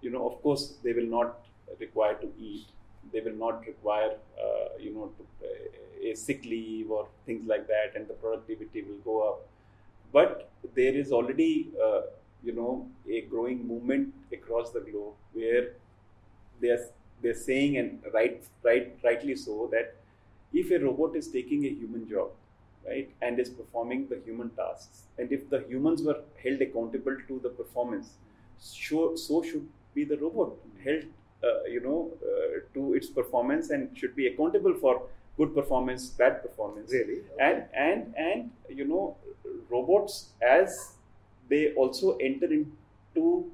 you 0.00 0.10
know 0.10 0.26
of 0.28 0.40
course 0.42 0.74
they 0.84 0.92
will 0.92 1.10
not 1.18 1.40
require 1.80 2.14
to 2.14 2.28
eat 2.38 2.66
they 3.12 3.20
will 3.20 3.38
not 3.44 3.66
require 3.66 4.12
uh, 4.44 4.68
you 4.78 4.94
know 4.94 5.10
to, 5.18 6.10
a 6.10 6.14
sick 6.14 6.44
leave 6.44 6.90
or 6.90 7.08
things 7.26 7.46
like 7.48 7.66
that 7.66 7.96
and 7.96 8.06
the 8.06 8.14
productivity 8.14 8.82
will 8.82 9.02
go 9.04 9.16
up 9.28 9.46
but 10.12 10.48
there 10.74 10.94
is 10.94 11.10
already 11.12 11.68
uh, 11.84 12.02
you 12.42 12.52
know 12.52 12.88
a 13.10 13.22
growing 13.22 13.66
movement 13.66 14.14
across 14.32 14.70
the 14.70 14.80
globe 14.80 15.14
where 15.32 15.70
they 16.60 16.70
are 16.70 16.84
they're 17.22 17.34
saying 17.48 17.76
and 17.78 18.00
right 18.14 18.42
right 18.62 18.96
rightly 19.04 19.34
so 19.36 19.68
that 19.72 19.94
if 20.52 20.70
a 20.70 20.78
robot 20.78 21.16
is 21.16 21.28
taking 21.28 21.64
a 21.66 21.68
human 21.80 22.08
job 22.08 22.30
right 22.86 23.10
and 23.22 23.38
is 23.38 23.50
performing 23.50 24.06
the 24.08 24.18
human 24.24 24.50
tasks 24.60 25.02
and 25.18 25.32
if 25.32 25.48
the 25.50 25.60
humans 25.68 26.02
were 26.02 26.20
held 26.42 26.60
accountable 26.66 27.16
to 27.28 27.38
the 27.42 27.50
performance 27.50 28.14
so, 28.58 29.14
so 29.16 29.42
should 29.42 29.68
be 29.94 30.04
the 30.04 30.16
robot 30.18 30.52
held 30.84 31.04
uh, 31.44 31.64
you 31.64 31.80
know 31.80 32.10
uh, 32.30 32.60
to 32.74 32.94
its 32.94 33.08
performance 33.08 33.70
and 33.70 33.96
should 33.96 34.14
be 34.16 34.26
accountable 34.26 34.74
for 34.74 35.02
good 35.36 35.54
performance 35.54 36.08
bad 36.10 36.42
performance 36.42 36.90
Really? 36.92 37.20
and 37.40 37.64
and 37.74 38.14
and 38.16 38.50
you 38.68 38.84
know 38.84 39.16
robots 39.70 40.30
as 40.42 40.94
they 41.48 41.72
also 41.74 42.16
enter 42.16 42.46
into 42.52 43.50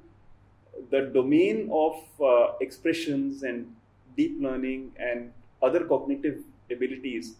the 0.89 1.01
domain 1.13 1.69
of 1.71 1.95
uh, 2.21 2.53
expressions 2.61 3.43
and 3.43 3.73
deep 4.17 4.37
learning 4.41 4.91
and 4.97 5.31
other 5.61 5.85
cognitive 5.85 6.43
abilities 6.71 7.35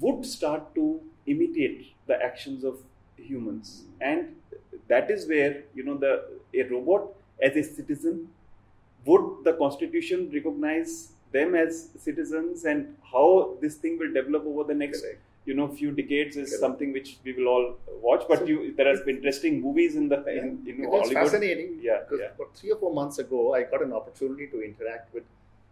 would 0.00 0.24
start 0.24 0.74
to 0.74 1.00
imitate 1.26 1.92
the 2.06 2.22
actions 2.22 2.64
of 2.64 2.78
humans 3.16 3.82
and 4.00 4.34
that 4.88 5.10
is 5.10 5.28
where 5.28 5.62
you 5.74 5.84
know 5.84 5.96
the 5.96 6.12
a 6.54 6.62
robot 6.70 7.08
as 7.40 7.56
a 7.56 7.62
citizen 7.62 8.28
would 9.04 9.44
the 9.44 9.52
constitution 9.54 10.30
recognize 10.32 11.12
them 11.32 11.54
as 11.54 11.88
citizens 11.98 12.64
and 12.64 12.96
how 13.12 13.56
this 13.60 13.76
thing 13.76 13.98
will 13.98 14.12
develop 14.12 14.44
over 14.46 14.64
the 14.64 14.74
next 14.74 15.02
Correct. 15.02 15.20
You 15.44 15.54
know 15.58 15.66
few 15.68 15.90
decades 15.90 16.36
is 16.36 16.48
Correct. 16.50 16.60
something 16.60 16.92
which 16.96 17.08
we 17.24 17.32
will 17.36 17.48
all 17.52 17.64
watch 18.08 18.22
but 18.28 18.40
So 18.40 18.44
you 18.50 18.58
there 18.76 18.88
has 18.88 19.00
been 19.06 19.16
interesting 19.16 19.60
movies 19.60 19.96
in 20.00 20.08
the 20.12 20.18
in, 20.38 20.50
in 20.72 20.76
was 20.82 20.90
hollywood 21.02 21.14
fascinating. 21.22 21.70
Yeah, 21.88 22.00
because 22.02 22.20
yeah. 22.24 22.34
about 22.36 22.54
three 22.58 22.70
or 22.74 22.78
four 22.82 22.92
months 23.00 23.18
ago, 23.24 23.40
I 23.54 23.62
got 23.72 23.82
an 23.86 23.92
opportunity 24.00 24.46
to 24.54 24.62
interact 24.68 25.12
with 25.14 25.24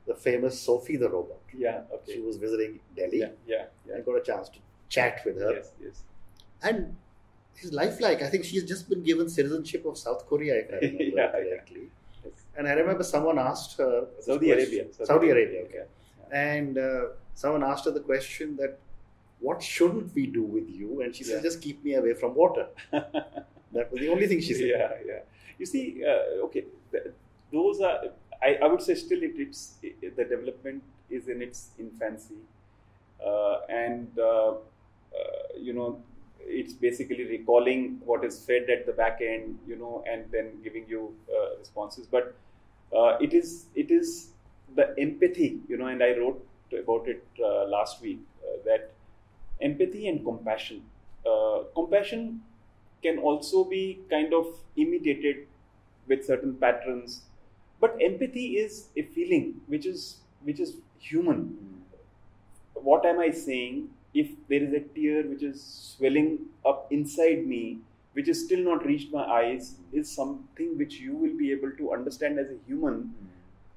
the 0.08 0.14
famous 0.14 0.60
Sophie 0.68 0.96
the 1.04 1.10
robot. 1.16 1.38
yeah 1.66 1.82
okay 1.98 2.14
She 2.14 2.20
was 2.30 2.36
visiting 2.46 2.80
Delhi. 2.96 3.20
yeah 3.24 3.30
yeah, 3.52 3.64
yeah. 3.86 3.96
I 3.98 4.00
got 4.08 4.16
a 4.22 4.24
chance 4.30 4.48
to 4.56 4.58
chat 4.96 5.22
with 5.24 5.38
her, 5.44 5.52
yes 5.58 5.70
yes 5.86 6.02
and 6.62 6.96
she's 7.58 7.72
lifelike. 7.72 8.20
I 8.22 8.28
think 8.32 8.44
she's 8.50 8.64
just 8.74 8.88
been 8.92 9.02
given 9.10 9.28
citizenship 9.38 9.84
of 9.86 9.96
South 10.06 10.26
Korea, 10.30 10.54
if 10.62 10.68
I 10.74 10.78
remember 10.86 11.04
Yeah, 11.04 11.26
yeah. 11.26 11.32
correctly. 11.44 11.84
yes. 12.24 12.32
And 12.56 12.66
I 12.66 12.72
remember 12.82 13.04
someone 13.14 13.38
asked 13.38 13.78
her 13.78 13.94
saudi 14.20 14.46
question- 14.52 14.58
arabia 14.58 15.06
Saudi, 15.10 15.30
Arabia, 15.36 15.60
okay. 15.66 15.82
yeah. 15.82 16.38
And 16.50 16.78
uh, 16.78 17.04
someone 17.34 17.62
asked 17.72 17.84
her 17.86 17.94
the 18.00 18.06
question 18.12 18.56
that, 18.56 18.78
"What 19.40 19.62
shouldn't 19.62 20.14
we 20.14 20.26
do 20.26 20.42
with 20.42 20.68
you?" 20.68 21.02
And 21.02 21.14
she 21.14 21.24
said, 21.24 21.36
Yeah. 21.36 21.42
"Just 21.48 21.62
keep 21.62 21.82
me 21.84 21.94
away 21.94 22.14
from 22.14 22.34
water." 22.34 22.68
That 23.72 23.92
was 23.92 24.00
the 24.00 24.08
only 24.08 24.26
thing 24.26 24.40
she 24.40 24.54
said. 24.54 24.66
Yeah, 24.68 24.92
yeah. 25.06 25.20
You 25.58 25.64
see, 25.66 26.02
uh, 26.04 26.44
okay, 26.46 26.64
th- 26.90 27.04
those 27.52 27.80
are. 27.80 28.00
I, 28.42 28.54
I 28.62 28.66
would 28.66 28.82
say 28.82 28.94
still 28.96 29.22
it, 29.22 29.34
it's 29.36 29.76
it, 29.82 30.16
the 30.16 30.24
development 30.24 30.82
is 31.08 31.28
in 31.28 31.40
its 31.40 31.70
infancy, 31.78 32.40
uh, 33.24 33.60
and 33.68 34.08
uh, 34.18 34.50
uh, 34.50 34.54
you 35.58 35.72
know 35.72 36.02
it's 36.40 36.72
basically 36.72 37.24
recalling 37.24 38.00
what 38.04 38.24
is 38.24 38.44
fed 38.44 38.68
at 38.70 38.86
the 38.86 38.92
back 38.92 39.20
end, 39.20 39.58
you 39.68 39.76
know, 39.76 40.02
and 40.10 40.24
then 40.32 40.60
giving 40.64 40.86
you 40.88 41.14
uh, 41.32 41.58
responses. 41.58 42.06
But 42.06 42.34
uh, 42.96 43.18
it 43.20 43.34
is 43.34 43.66
it 43.74 43.90
is 43.90 44.30
the 44.74 44.94
empathy, 44.98 45.60
you 45.68 45.76
know, 45.76 45.86
and 45.86 46.02
I 46.02 46.16
wrote 46.16 46.44
about 46.72 47.08
it 47.08 47.24
uh, 47.42 47.64
last 47.66 48.00
week 48.00 48.20
uh, 48.42 48.56
that 48.64 48.92
empathy 49.62 50.08
and 50.08 50.24
compassion. 50.24 50.82
Uh, 51.26 51.60
compassion 51.74 52.42
can 53.02 53.18
also 53.18 53.64
be 53.64 54.00
kind 54.10 54.32
of 54.34 54.46
imitated 54.76 55.46
with 56.06 56.24
certain 56.26 56.54
patterns 56.54 57.22
but 57.80 57.96
empathy 58.00 58.58
is 58.58 58.88
a 58.96 59.02
feeling 59.02 59.60
which 59.66 59.86
is 59.86 60.20
which 60.42 60.60
is 60.60 60.76
human. 60.98 61.40
What 62.74 63.06
am 63.06 63.20
i 63.20 63.30
saying? 63.30 63.88
If 64.12 64.28
there 64.48 64.62
is 64.62 64.72
a 64.74 64.80
tear 64.80 65.22
which 65.22 65.42
is 65.42 65.62
swelling 65.62 66.38
up 66.66 66.86
inside 66.90 67.46
me 67.46 67.78
which 68.12 68.28
is 68.28 68.44
still 68.44 68.62
not 68.68 68.84
reached 68.84 69.12
my 69.12 69.24
eyes 69.24 69.76
is 69.92 70.10
something 70.10 70.76
which 70.76 70.94
you 71.00 71.14
will 71.14 71.36
be 71.42 71.52
able 71.52 71.70
to 71.78 71.92
understand 71.92 72.40
as 72.40 72.48
a 72.50 72.56
human 72.66 73.14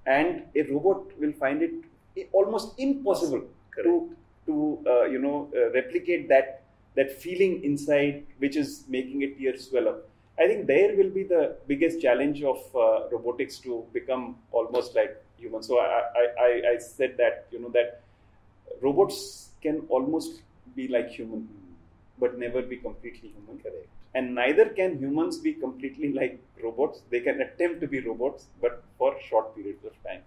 and 0.08 0.42
a 0.56 0.64
robot 0.72 1.18
will 1.20 1.34
find 1.34 1.62
it 1.62 2.30
almost 2.32 2.74
impossible 2.80 3.44
to 3.84 4.16
to 4.46 4.84
uh, 4.88 5.04
you 5.06 5.20
know 5.20 5.50
uh, 5.56 5.72
replicate 5.72 6.28
that 6.30 6.64
that 6.96 7.12
feeling 7.12 7.64
inside 7.64 8.26
which 8.38 8.56
is 8.56 8.86
making 8.88 9.24
a 9.24 9.34
tear 9.36 9.58
swell 9.58 9.88
up. 9.90 10.10
I 10.40 10.48
think 10.48 10.66
there 10.68 10.96
will 10.96 11.10
be 11.10 11.24
the 11.24 11.58
biggest 11.68 12.02
challenge 12.02 12.42
of 12.44 12.58
uh, 12.76 13.08
robotics 13.12 13.60
to 13.60 13.86
become 13.94 14.38
almost 14.52 14.96
like 14.96 15.18
human 15.38 15.62
so 15.62 15.78
I, 15.80 16.02
I 16.22 16.26
i 16.46 16.62
i 16.74 16.78
said 16.78 17.18
that 17.18 17.48
you 17.52 17.60
know 17.60 17.70
that 17.70 18.02
robots 18.82 19.50
can 19.62 19.82
almost 19.90 20.42
be 20.76 20.88
like 20.88 21.10
human 21.10 21.48
but 22.20 22.38
never 22.38 22.62
be 22.62 22.78
completely 22.78 23.30
human. 23.36 23.60
Correct. 23.62 23.88
and 24.16 24.36
neither 24.36 24.66
can 24.70 24.98
humans 25.00 25.38
be 25.40 25.54
completely 25.54 26.14
like 26.14 26.40
robots. 26.64 27.02
They 27.10 27.20
can 27.20 27.42
attempt 27.42 27.82
to 27.82 27.88
be 27.88 28.00
robots 28.00 28.46
but 28.62 28.84
for 28.98 29.20
short 29.30 29.56
periods 29.56 29.84
of 29.84 29.94
time. 30.04 30.22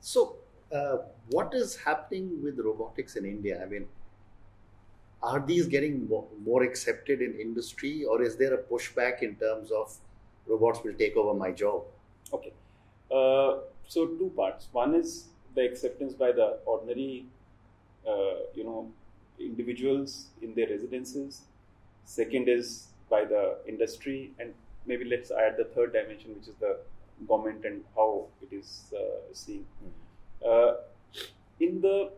So, 0.00 0.36
uh, 0.72 0.98
what 1.30 1.54
is 1.54 1.76
happening 1.76 2.42
with 2.42 2.58
robotics 2.58 3.16
in 3.16 3.24
India? 3.24 3.62
I 3.62 3.66
mean, 3.66 3.86
are 5.22 5.40
these 5.40 5.66
getting 5.66 6.08
more, 6.08 6.26
more 6.44 6.62
accepted 6.62 7.20
in 7.20 7.38
industry, 7.40 8.04
or 8.04 8.22
is 8.22 8.36
there 8.36 8.54
a 8.54 8.58
pushback 8.58 9.22
in 9.22 9.34
terms 9.36 9.70
of 9.70 9.94
robots 10.46 10.80
will 10.84 10.94
take 10.94 11.16
over 11.16 11.38
my 11.38 11.50
job? 11.50 11.82
Okay. 12.32 12.52
Uh, 13.10 13.58
so 13.86 14.06
two 14.06 14.32
parts. 14.36 14.68
One 14.72 14.94
is 14.94 15.28
the 15.54 15.64
acceptance 15.64 16.14
by 16.14 16.32
the 16.32 16.58
ordinary, 16.66 17.26
uh, 18.06 18.34
you 18.54 18.64
know, 18.64 18.90
individuals 19.40 20.26
in 20.42 20.54
their 20.54 20.68
residences. 20.68 21.42
Second 22.04 22.48
is 22.48 22.88
by 23.10 23.24
the 23.24 23.56
industry, 23.66 24.30
and 24.38 24.52
maybe 24.86 25.04
let's 25.04 25.30
add 25.30 25.56
the 25.56 25.64
third 25.64 25.92
dimension, 25.92 26.34
which 26.34 26.48
is 26.48 26.54
the 26.60 26.78
government 27.26 27.64
and 27.64 27.82
how 27.96 28.26
it 28.42 28.54
is 28.54 28.92
uh, 28.96 29.20
seeing. 29.32 29.64
Uh, 30.46 30.74
in 31.60 31.80
the 31.80 32.10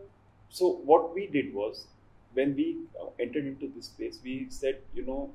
so 0.48 0.68
what 0.84 1.14
we 1.14 1.26
did 1.26 1.54
was 1.54 1.86
when 2.34 2.54
we 2.54 2.76
uh, 3.00 3.06
entered 3.18 3.46
into 3.46 3.68
this 3.74 3.86
space, 3.86 4.18
we 4.22 4.46
said, 4.50 4.78
you 4.94 5.04
know, 5.06 5.30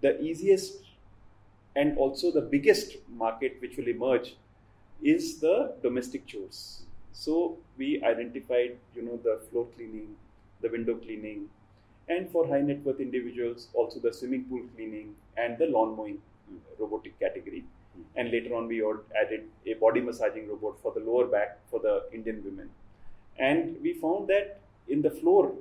the 0.00 0.20
easiest 0.20 0.76
and 1.76 1.98
also 1.98 2.30
the 2.30 2.40
biggest 2.40 2.96
market 3.08 3.56
which 3.60 3.76
will 3.76 3.88
emerge 3.88 4.36
is 5.02 5.40
the 5.40 5.74
domestic 5.82 6.26
chores. 6.26 6.82
So 7.12 7.58
we 7.76 8.02
identified, 8.02 8.76
you 8.94 9.02
know, 9.02 9.18
the 9.22 9.40
floor 9.50 9.66
cleaning, 9.74 10.16
the 10.60 10.68
window 10.68 10.94
cleaning, 10.94 11.48
and 12.08 12.30
for 12.30 12.46
high 12.46 12.60
net 12.60 12.84
worth 12.84 13.00
individuals, 13.00 13.68
also 13.72 13.98
the 13.98 14.12
swimming 14.12 14.44
pool 14.44 14.62
cleaning 14.76 15.14
and 15.36 15.58
the 15.58 15.66
lawn 15.66 15.96
mowing 15.96 16.18
robotic 16.78 17.18
category. 17.18 17.64
And 18.16 18.30
later 18.30 18.54
on, 18.54 18.68
we 18.68 18.82
added 19.20 19.44
a 19.66 19.74
body 19.74 20.00
massaging 20.00 20.48
robot 20.48 20.80
for 20.80 20.92
the 20.92 21.00
lower 21.00 21.26
back 21.26 21.58
for 21.70 21.80
the 21.80 22.04
Indian 22.12 22.42
women. 22.44 22.70
And 23.38 23.76
we 23.82 23.94
found 23.94 24.28
that 24.28 24.60
in 24.88 25.02
the 25.02 25.10
floor 25.10 25.52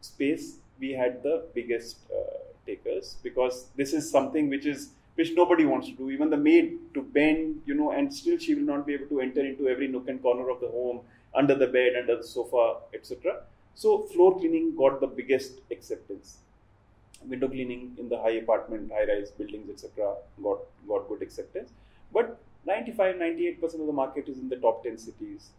space, 0.00 0.56
we 0.78 0.92
had 0.92 1.22
the 1.22 1.46
biggest 1.54 1.98
uh, 2.12 2.38
takers 2.66 3.16
because 3.22 3.66
this 3.76 3.92
is 3.92 4.10
something 4.10 4.48
which 4.50 4.66
is 4.66 4.90
which 5.14 5.32
nobody 5.34 5.64
wants 5.64 5.88
to 5.88 5.94
do. 5.94 6.10
Even 6.10 6.28
the 6.28 6.36
maid 6.36 6.76
to 6.92 7.02
bend, 7.02 7.62
you 7.66 7.74
know, 7.74 7.92
and 7.92 8.12
still 8.12 8.36
she 8.36 8.54
will 8.54 8.64
not 8.74 8.84
be 8.86 8.94
able 8.94 9.06
to 9.06 9.20
enter 9.20 9.44
into 9.46 9.68
every 9.68 9.86
nook 9.86 10.08
and 10.08 10.20
corner 10.20 10.50
of 10.50 10.60
the 10.60 10.68
home, 10.68 11.00
under 11.34 11.54
the 11.54 11.68
bed, 11.68 11.92
under 12.00 12.16
the 12.16 12.24
sofa, 12.24 12.78
etc. 12.92 13.42
So 13.74 14.02
floor 14.02 14.38
cleaning 14.38 14.74
got 14.76 15.00
the 15.00 15.06
biggest 15.06 15.60
acceptance. 15.70 16.38
Window 17.28 17.48
cleaning 17.48 17.96
in 17.98 18.08
the 18.08 18.18
high 18.18 18.36
apartment, 18.42 18.90
high-rise 18.92 19.30
buildings, 19.30 19.70
etc. 19.70 20.14
got 20.42 20.58
got 20.88 21.08
good 21.08 21.22
acceptance. 21.22 21.70
But 22.12 22.38
95, 22.66 23.16
98% 23.16 23.62
of 23.62 23.86
the 23.86 23.92
market 23.92 24.28
is 24.28 24.38
in 24.38 24.48
the 24.48 24.56
top 24.56 24.82
10 24.84 24.96
cities. 24.98 25.50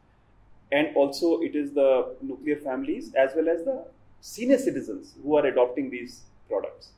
And 0.71 0.95
also 0.95 1.41
it 1.41 1.55
is 1.55 1.73
the 1.73 2.15
nuclear 2.21 2.55
families 2.57 3.13
as 3.13 3.31
well 3.35 3.49
as 3.49 3.63
the 3.63 3.85
senior 4.21 4.57
citizens 4.57 5.13
who 5.21 5.37
are 5.37 5.45
adopting 5.45 5.89
these 5.89 6.21
products. 6.49 6.89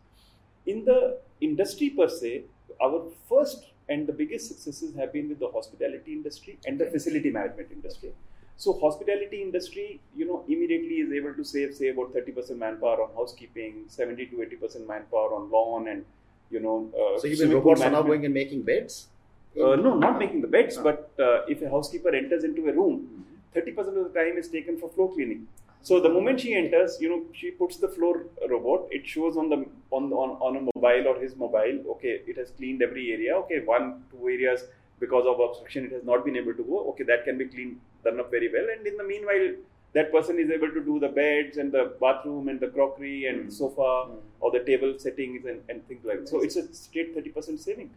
In 0.65 0.85
the 0.85 1.19
industry 1.41 1.89
per 1.89 2.07
se, 2.07 2.43
our 2.81 3.03
first 3.27 3.65
and 3.89 4.07
the 4.07 4.13
biggest 4.13 4.47
successes 4.47 4.95
have 4.95 5.11
been 5.13 5.29
with 5.29 5.39
the 5.39 5.49
hospitality 5.49 6.13
industry 6.13 6.57
and 6.65 6.79
the 6.79 6.85
facility 6.85 7.31
management 7.31 7.71
industry. 7.71 8.13
So 8.57 8.73
hospitality 8.73 9.41
industry, 9.41 9.99
you 10.15 10.25
know, 10.25 10.43
immediately 10.47 10.95
is 10.95 11.11
able 11.13 11.33
to 11.35 11.43
save 11.43 11.75
say 11.75 11.89
about 11.89 12.13
30% 12.13 12.57
manpower 12.57 13.03
on 13.03 13.09
housekeeping, 13.15 13.85
70 13.87 14.25
to 14.27 14.37
80% 14.37 14.87
manpower 14.87 15.35
on 15.35 15.51
lawn 15.51 15.87
and 15.87 16.05
you 16.49 16.59
know. 16.59 16.89
Uh, 16.93 17.19
so 17.19 17.27
even 17.27 17.51
robots 17.51 17.81
are 17.81 17.91
now 17.91 18.01
going 18.01 18.25
and 18.25 18.33
making 18.33 18.63
beds. 18.63 19.07
Uh, 19.55 19.75
no, 19.75 19.95
not 19.95 20.19
making 20.19 20.41
the 20.41 20.47
beds, 20.47 20.77
but 20.77 21.11
uh, 21.19 21.41
if 21.47 21.61
a 21.61 21.69
housekeeper 21.69 22.13
enters 22.13 22.43
into 22.43 22.67
a 22.69 22.73
room, 22.73 23.25
30% 23.55 23.73
mm-hmm. 23.73 23.97
of 23.97 24.13
the 24.13 24.19
time 24.19 24.37
is 24.37 24.47
taken 24.49 24.77
for 24.77 24.89
floor 24.89 25.11
cleaning. 25.13 25.47
So 25.81 25.99
the 25.99 26.09
moment 26.09 26.41
she 26.41 26.53
enters, 26.53 26.97
you 26.99 27.09
know, 27.09 27.23
she 27.33 27.51
puts 27.51 27.77
the 27.77 27.87
floor 27.87 28.25
robot. 28.49 28.87
It 28.91 29.07
shows 29.07 29.37
on 29.37 29.49
the 29.49 29.65
on 29.91 30.11
on, 30.11 30.31
on 30.47 30.57
a 30.57 30.61
mobile 30.61 31.07
or 31.07 31.19
his 31.19 31.35
mobile. 31.35 31.83
Okay, 31.91 32.21
it 32.27 32.37
has 32.37 32.49
cleaned 32.51 32.81
every 32.81 33.11
area. 33.11 33.35
Okay, 33.37 33.61
one 33.63 34.03
two 34.11 34.27
areas 34.27 34.65
because 34.99 35.25
of 35.27 35.39
obstruction 35.39 35.85
it 35.85 35.91
has 35.91 36.03
not 36.03 36.25
been 36.25 36.35
able 36.35 36.53
to 36.53 36.63
go. 36.63 36.89
Okay, 36.89 37.03
that 37.03 37.23
can 37.23 37.37
be 37.37 37.45
cleaned 37.45 37.79
done 38.07 38.19
up 38.19 38.31
very 38.31 38.49
well. 38.55 38.67
And 38.73 38.85
in 38.91 38.97
the 39.01 39.03
meanwhile, 39.03 39.47
that 39.93 40.11
person 40.11 40.39
is 40.43 40.49
able 40.57 40.71
to 40.77 40.81
do 40.89 40.99
the 40.99 41.11
beds 41.19 41.57
and 41.57 41.71
the 41.71 41.83
bathroom 42.01 42.49
and 42.49 42.59
the 42.59 42.67
crockery 42.67 43.25
and 43.29 43.47
mm. 43.47 43.53
sofa 43.59 43.91
mm. 44.09 44.17
or 44.41 44.51
the 44.51 44.63
table 44.69 44.95
settings 44.97 45.45
and, 45.45 45.61
and 45.69 45.87
things 45.87 46.03
like 46.05 46.19
that. 46.19 46.29
So 46.29 46.41
it's 46.41 46.55
a 46.55 46.65
straight 46.73 47.15
30% 47.15 47.59
saving. 47.59 47.89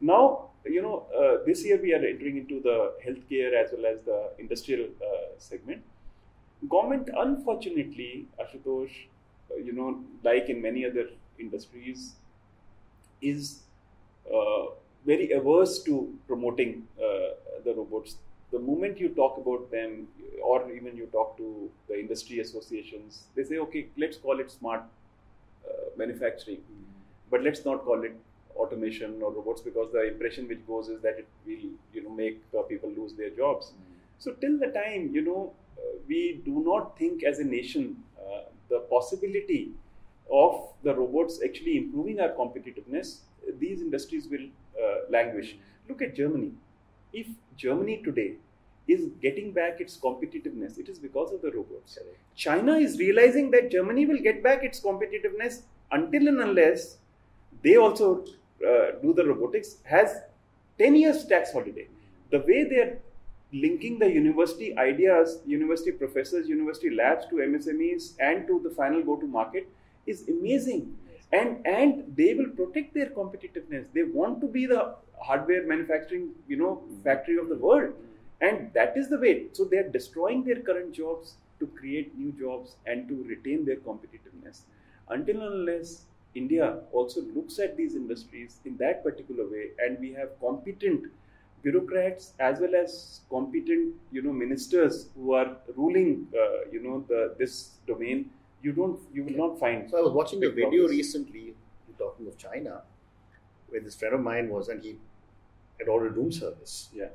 Now, 0.00 0.50
you 0.64 0.82
know, 0.82 1.06
uh, 1.20 1.44
this 1.46 1.64
year 1.64 1.80
we 1.80 1.94
are 1.94 2.04
entering 2.12 2.36
into 2.36 2.60
the 2.68 2.92
healthcare 3.04 3.52
as 3.62 3.72
well 3.72 3.86
as 3.92 4.02
the 4.02 4.30
industrial 4.38 4.88
uh, 5.02 5.38
segment 5.38 5.82
government, 6.68 7.08
unfortunately, 7.16 8.26
Ashutosh, 8.38 8.90
uh, 9.50 9.56
you 9.56 9.72
know, 9.72 10.00
like 10.22 10.48
in 10.48 10.60
many 10.60 10.84
other 10.84 11.08
industries, 11.38 12.14
is 13.22 13.60
uh, 14.32 14.66
very 15.06 15.30
averse 15.32 15.82
to 15.84 16.14
promoting 16.26 16.86
uh, 16.98 17.34
the 17.64 17.74
robots. 17.74 18.16
The 18.52 18.58
moment 18.58 18.98
you 18.98 19.10
talk 19.10 19.38
about 19.38 19.70
them, 19.70 20.08
or 20.42 20.70
even 20.72 20.96
you 20.96 21.06
talk 21.06 21.36
to 21.36 21.70
the 21.88 21.98
industry 21.98 22.40
associations, 22.40 23.24
they 23.36 23.44
say, 23.44 23.58
okay, 23.58 23.86
let's 23.96 24.16
call 24.16 24.40
it 24.40 24.50
smart 24.50 24.82
uh, 25.64 25.70
manufacturing, 25.96 26.58
mm-hmm. 26.58 27.30
but 27.30 27.42
let's 27.42 27.64
not 27.64 27.84
call 27.84 28.02
it 28.02 28.16
automation 28.56 29.22
or 29.22 29.32
robots 29.32 29.62
because 29.62 29.92
the 29.92 30.02
impression 30.08 30.48
which 30.48 30.66
goes 30.66 30.88
is 30.88 31.00
that 31.02 31.18
it 31.18 31.28
will, 31.46 31.70
you 31.94 32.02
know, 32.02 32.10
make 32.10 32.42
uh, 32.58 32.62
people 32.62 32.90
lose 32.90 33.14
their 33.14 33.30
jobs. 33.30 33.66
Mm-hmm. 33.66 33.94
So 34.18 34.32
till 34.32 34.58
the 34.58 34.66
time, 34.68 35.10
you 35.14 35.22
know, 35.22 35.52
we 36.08 36.40
do 36.44 36.62
not 36.64 36.98
think 36.98 37.22
as 37.22 37.38
a 37.38 37.44
nation 37.44 37.96
uh, 38.18 38.42
the 38.68 38.80
possibility 38.90 39.70
of 40.30 40.68
the 40.82 40.94
robots 40.94 41.40
actually 41.44 41.76
improving 41.76 42.20
our 42.20 42.30
competitiveness, 42.30 43.18
these 43.58 43.80
industries 43.80 44.28
will 44.28 44.46
uh, 44.82 45.10
languish. 45.10 45.56
Look 45.88 46.02
at 46.02 46.14
Germany. 46.14 46.52
If 47.12 47.26
Germany 47.56 48.02
today 48.04 48.34
is 48.88 49.08
getting 49.22 49.52
back 49.52 49.80
its 49.80 49.96
competitiveness, 49.96 50.78
it 50.78 50.88
is 50.88 50.98
because 50.98 51.32
of 51.32 51.42
the 51.42 51.50
robots. 51.50 51.98
China 52.34 52.74
is 52.74 52.98
realizing 52.98 53.50
that 53.52 53.70
Germany 53.70 54.06
will 54.06 54.18
get 54.18 54.42
back 54.42 54.64
its 54.64 54.80
competitiveness 54.80 55.62
until 55.92 56.28
and 56.28 56.40
unless 56.40 56.96
they 57.62 57.76
also 57.76 58.24
uh, 58.66 58.92
do 59.02 59.12
the 59.12 59.24
robotics, 59.24 59.76
has 59.84 60.22
10 60.78 60.96
years 60.96 61.24
tax 61.26 61.52
holiday. 61.52 61.86
The 62.30 62.38
way 62.40 62.64
they 62.64 62.78
are 62.78 62.98
linking 63.52 63.98
the 63.98 64.10
university 64.10 64.76
ideas, 64.78 65.40
university 65.46 65.92
professors, 65.92 66.48
university 66.48 66.90
labs 66.90 67.26
to 67.26 67.36
MSMEs 67.36 68.14
and 68.20 68.46
to 68.46 68.60
the 68.62 68.70
final 68.70 69.02
go 69.02 69.16
to 69.16 69.26
market 69.26 69.68
is 70.06 70.28
amazing. 70.28 70.96
And, 71.32 71.64
and 71.66 72.16
they 72.16 72.34
will 72.34 72.50
protect 72.50 72.94
their 72.94 73.06
competitiveness. 73.10 73.86
They 73.94 74.02
want 74.02 74.40
to 74.40 74.48
be 74.48 74.66
the 74.66 74.96
hardware 75.20 75.66
manufacturing, 75.66 76.30
you 76.48 76.56
know, 76.56 76.82
factory 77.04 77.36
of 77.38 77.48
the 77.48 77.56
world. 77.56 77.94
And 78.40 78.72
that 78.74 78.96
is 78.96 79.08
the 79.08 79.18
way. 79.18 79.46
So 79.52 79.64
they 79.64 79.76
are 79.78 79.88
destroying 79.88 80.44
their 80.44 80.60
current 80.60 80.92
jobs 80.94 81.34
to 81.60 81.66
create 81.66 82.16
new 82.18 82.32
jobs 82.32 82.76
and 82.86 83.06
to 83.08 83.22
retain 83.24 83.64
their 83.64 83.76
competitiveness. 83.76 84.62
Until 85.08 85.42
unless 85.42 86.04
India 86.34 86.78
also 86.92 87.20
looks 87.22 87.58
at 87.58 87.76
these 87.76 87.94
industries 87.94 88.60
in 88.64 88.76
that 88.78 89.02
particular 89.04 89.46
way 89.48 89.70
and 89.78 89.98
we 89.98 90.12
have 90.12 90.28
competent 90.40 91.06
bureaucrats 91.62 92.32
as 92.38 92.60
well 92.60 92.74
as 92.74 93.20
competent 93.28 93.94
you 94.10 94.22
know 94.22 94.32
ministers 94.32 95.08
who 95.14 95.32
are 95.34 95.56
ruling 95.76 96.26
uh, 96.42 96.60
you 96.72 96.80
know 96.82 97.04
the 97.08 97.34
this 97.38 97.72
domain 97.86 98.30
you 98.62 98.72
don't 98.72 99.00
you 99.12 99.24
will 99.24 99.38
not 99.42 99.58
find 99.58 99.90
so 99.90 99.98
i 99.98 100.02
was 100.08 100.12
watching 100.12 100.44
a 100.44 100.50
video 100.50 100.86
progress. 100.86 100.96
recently 100.98 101.54
talking 101.98 102.26
of 102.26 102.36
china 102.38 102.80
where 103.68 103.82
this 103.86 103.94
friend 103.94 104.14
of 104.14 104.20
mine 104.20 104.48
was 104.48 104.68
and 104.68 104.82
he 104.82 104.96
had 105.78 105.88
ordered 105.94 106.16
room 106.16 106.32
service 106.32 106.88
yeah 107.00 107.08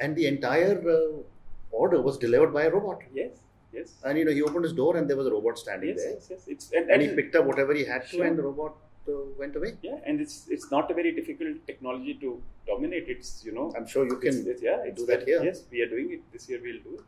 and 0.00 0.16
the 0.16 0.26
entire 0.26 0.76
uh, 0.96 1.78
order 1.82 2.00
was 2.08 2.18
delivered 2.18 2.52
by 2.52 2.64
a 2.64 2.70
robot 2.70 3.00
yes 3.12 3.34
yes 3.72 3.92
and 4.04 4.18
you 4.18 4.24
know 4.24 4.34
he 4.38 4.42
opened 4.42 4.64
his 4.64 4.72
door 4.72 4.96
and 4.96 5.08
there 5.08 5.16
was 5.16 5.28
a 5.32 5.34
robot 5.36 5.58
standing 5.64 5.90
yes, 5.90 6.02
there 6.02 6.14
yes 6.14 6.26
yes 6.30 6.42
it's 6.54 6.72
and, 6.72 6.90
and, 6.90 7.02
and 7.02 7.02
he 7.02 7.08
picked 7.20 7.36
up 7.36 7.44
whatever 7.44 7.74
he 7.74 7.84
had 7.92 8.08
to 8.08 8.22
and 8.22 8.38
the 8.38 8.42
robot 8.42 8.74
uh, 9.08 9.12
went 9.38 9.56
away. 9.56 9.74
Yeah, 9.82 9.98
and 10.06 10.20
it's 10.20 10.46
it's 10.48 10.70
not 10.70 10.90
a 10.90 10.94
very 10.94 11.12
difficult 11.12 11.66
technology 11.66 12.14
to 12.22 12.42
dominate. 12.66 13.06
It's 13.08 13.44
you 13.44 13.52
know. 13.52 13.72
I'm 13.76 13.86
sure 13.86 14.06
you 14.06 14.16
can. 14.16 14.38
It's, 14.38 14.46
it's, 14.46 14.62
yeah, 14.62 14.78
do 14.94 15.06
that 15.06 15.24
here. 15.24 15.42
Yes, 15.44 15.64
we 15.70 15.82
are 15.82 15.88
doing 15.88 16.12
it 16.12 16.22
this 16.32 16.48
year. 16.48 16.60
We'll 16.62 16.82
do 16.82 16.94
it. 17.00 17.04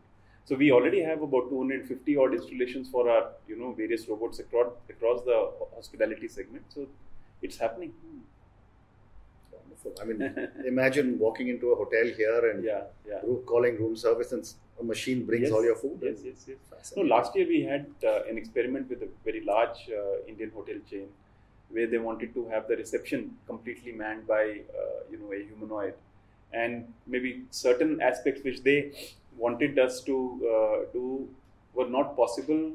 So 0.46 0.54
we 0.54 0.70
already 0.70 1.02
have 1.02 1.22
about 1.22 1.50
250 1.50 2.16
odd 2.16 2.34
installations 2.34 2.88
for 2.88 3.10
our 3.10 3.30
you 3.48 3.56
know 3.58 3.72
various 3.72 4.08
robots 4.08 4.38
across 4.38 4.72
across 4.88 5.22
the 5.24 5.50
hospitality 5.74 6.28
segment. 6.28 6.64
So 6.72 6.86
it's 7.42 7.56
happening. 7.56 7.92
Wonderful. 9.52 9.94
I 10.00 10.04
mean, 10.04 10.48
imagine 10.66 11.18
walking 11.18 11.48
into 11.48 11.72
a 11.72 11.76
hotel 11.76 12.06
here 12.16 12.50
and 12.50 12.64
yeah, 12.64 12.84
yeah. 13.08 13.20
calling 13.44 13.76
room 13.76 13.96
service 13.96 14.30
and 14.30 14.48
a 14.80 14.84
machine 14.84 15.26
brings 15.26 15.44
yes, 15.48 15.52
all 15.52 15.64
your 15.64 15.74
food. 15.74 15.98
Yes, 16.00 16.18
yes, 16.24 16.46
yes. 16.46 16.92
No, 16.96 17.02
last 17.02 17.34
year 17.34 17.48
we 17.48 17.62
had 17.62 17.86
uh, 18.04 18.22
an 18.30 18.38
experiment 18.38 18.88
with 18.88 19.02
a 19.02 19.08
very 19.24 19.44
large 19.44 19.90
uh, 19.90 20.28
Indian 20.28 20.52
hotel 20.54 20.76
chain 20.88 21.08
where 21.70 21.88
they 21.88 21.98
wanted 21.98 22.32
to 22.34 22.46
have 22.48 22.68
the 22.68 22.76
reception 22.76 23.36
completely 23.48 23.90
manned 23.90 24.28
by 24.28 24.60
uh, 24.80 24.98
you 25.10 25.18
know 25.18 25.32
a 25.32 25.44
humanoid, 25.44 25.94
and 26.52 26.92
maybe 27.06 27.42
certain 27.50 28.00
aspects 28.00 28.44
which 28.44 28.62
they 28.62 28.92
wanted 29.36 29.78
us 29.78 30.00
to 30.02 30.16
uh, 30.54 30.92
do 30.92 31.28
were 31.74 31.88
not 31.88 32.16
possible 32.16 32.72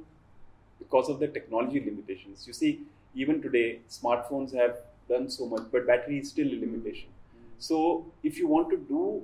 because 0.79 1.09
of 1.09 1.19
the 1.19 1.27
technology 1.27 1.79
limitations. 1.79 2.45
You 2.45 2.53
see, 2.53 2.81
even 3.15 3.41
today, 3.41 3.79
smartphones 3.89 4.53
have 4.55 4.77
done 5.09 5.29
so 5.29 5.47
much, 5.47 5.63
but 5.71 5.87
battery 5.87 6.19
is 6.19 6.29
still 6.29 6.47
a 6.47 6.57
limitation. 6.59 7.09
Mm-hmm. 7.09 7.55
So, 7.59 8.05
if 8.23 8.37
you 8.37 8.47
want 8.47 8.69
to 8.69 8.77
do 8.77 9.23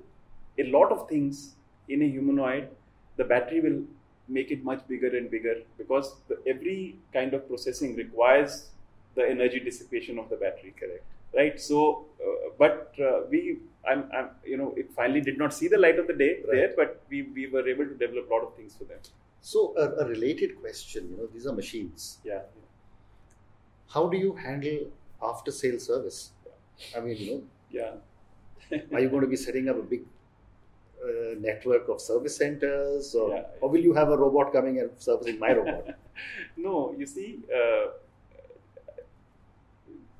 a 0.58 0.70
lot 0.72 0.92
of 0.92 1.08
things 1.08 1.54
in 1.88 2.02
a 2.02 2.08
humanoid, 2.08 2.70
the 3.18 3.24
battery 3.24 3.62
will 3.62 3.84
make 4.28 4.52
it 4.52 4.64
much 4.64 4.86
bigger 4.88 5.16
and 5.16 5.32
bigger 5.32 5.56
because 5.78 6.16
the, 6.28 6.38
every 6.46 6.98
kind 7.14 7.34
of 7.34 7.48
processing 7.48 7.96
requires 7.96 8.68
the 9.16 9.28
energy 9.28 9.60
dissipation 9.60 10.20
of 10.20 10.30
the 10.30 10.36
battery, 10.36 10.74
correct? 10.80 11.04
right? 11.36 11.60
So, 11.60 12.06
uh, 12.22 12.50
but 12.58 12.94
uh, 13.00 13.22
we, 13.30 13.58
I'm, 13.88 14.10
I'm, 14.14 14.30
you 14.46 14.58
know, 14.58 14.74
it 14.78 14.92
finally 14.96 15.22
did 15.22 15.38
not 15.38 15.54
see 15.54 15.68
the 15.68 15.78
light 15.78 15.98
of 16.00 16.08
the 16.08 16.14
day 16.14 16.40
Right. 16.48 16.52
there, 16.56 16.74
but 16.76 17.02
we, 17.10 17.24
we 17.24 17.48
were 17.48 17.68
able 17.68 17.86
to 17.86 17.96
develop 17.96 18.30
a 18.30 18.34
lot 18.34 18.44
of 18.44 18.56
things 18.56 18.76
for 18.78 18.84
them. 18.86 19.00
So, 19.42 19.74
a, 19.78 20.04
a 20.04 20.08
related 20.08 20.60
question, 20.62 21.10
you 21.12 21.18
know, 21.18 21.28
these 21.34 21.48
are 21.48 21.54
machines. 21.54 22.18
Yeah. 22.24 22.42
How 23.90 24.08
do 24.08 24.18
you 24.18 24.34
handle 24.34 24.92
after 25.22 25.52
sale 25.52 25.80
service? 25.80 26.32
I 26.96 27.00
mean, 27.00 27.18
you 27.18 27.32
know, 27.32 27.44
Yeah. 27.72 27.94
are 28.94 29.00
you 29.00 29.10
going 29.10 29.22
to 29.22 29.28
be 29.28 29.36
setting 29.38 29.70
up 29.70 29.78
a 29.78 29.82
big 29.84 30.04
uh, 31.04 31.36
network 31.40 31.88
of 31.90 32.02
service 32.02 32.36
centers, 32.36 33.16
or, 33.16 33.30
Yeah. 33.36 33.44
or 33.62 33.70
will 33.70 33.82
you 33.82 33.94
have 33.94 34.10
a 34.10 34.18
robot 34.18 34.52
coming 34.52 34.80
and 34.80 34.92
servicing 34.98 35.40
my 35.40 35.54
robot? 35.54 35.96
no, 36.58 36.94
you 36.98 37.06
see, 37.06 37.40
uh, 37.56 37.92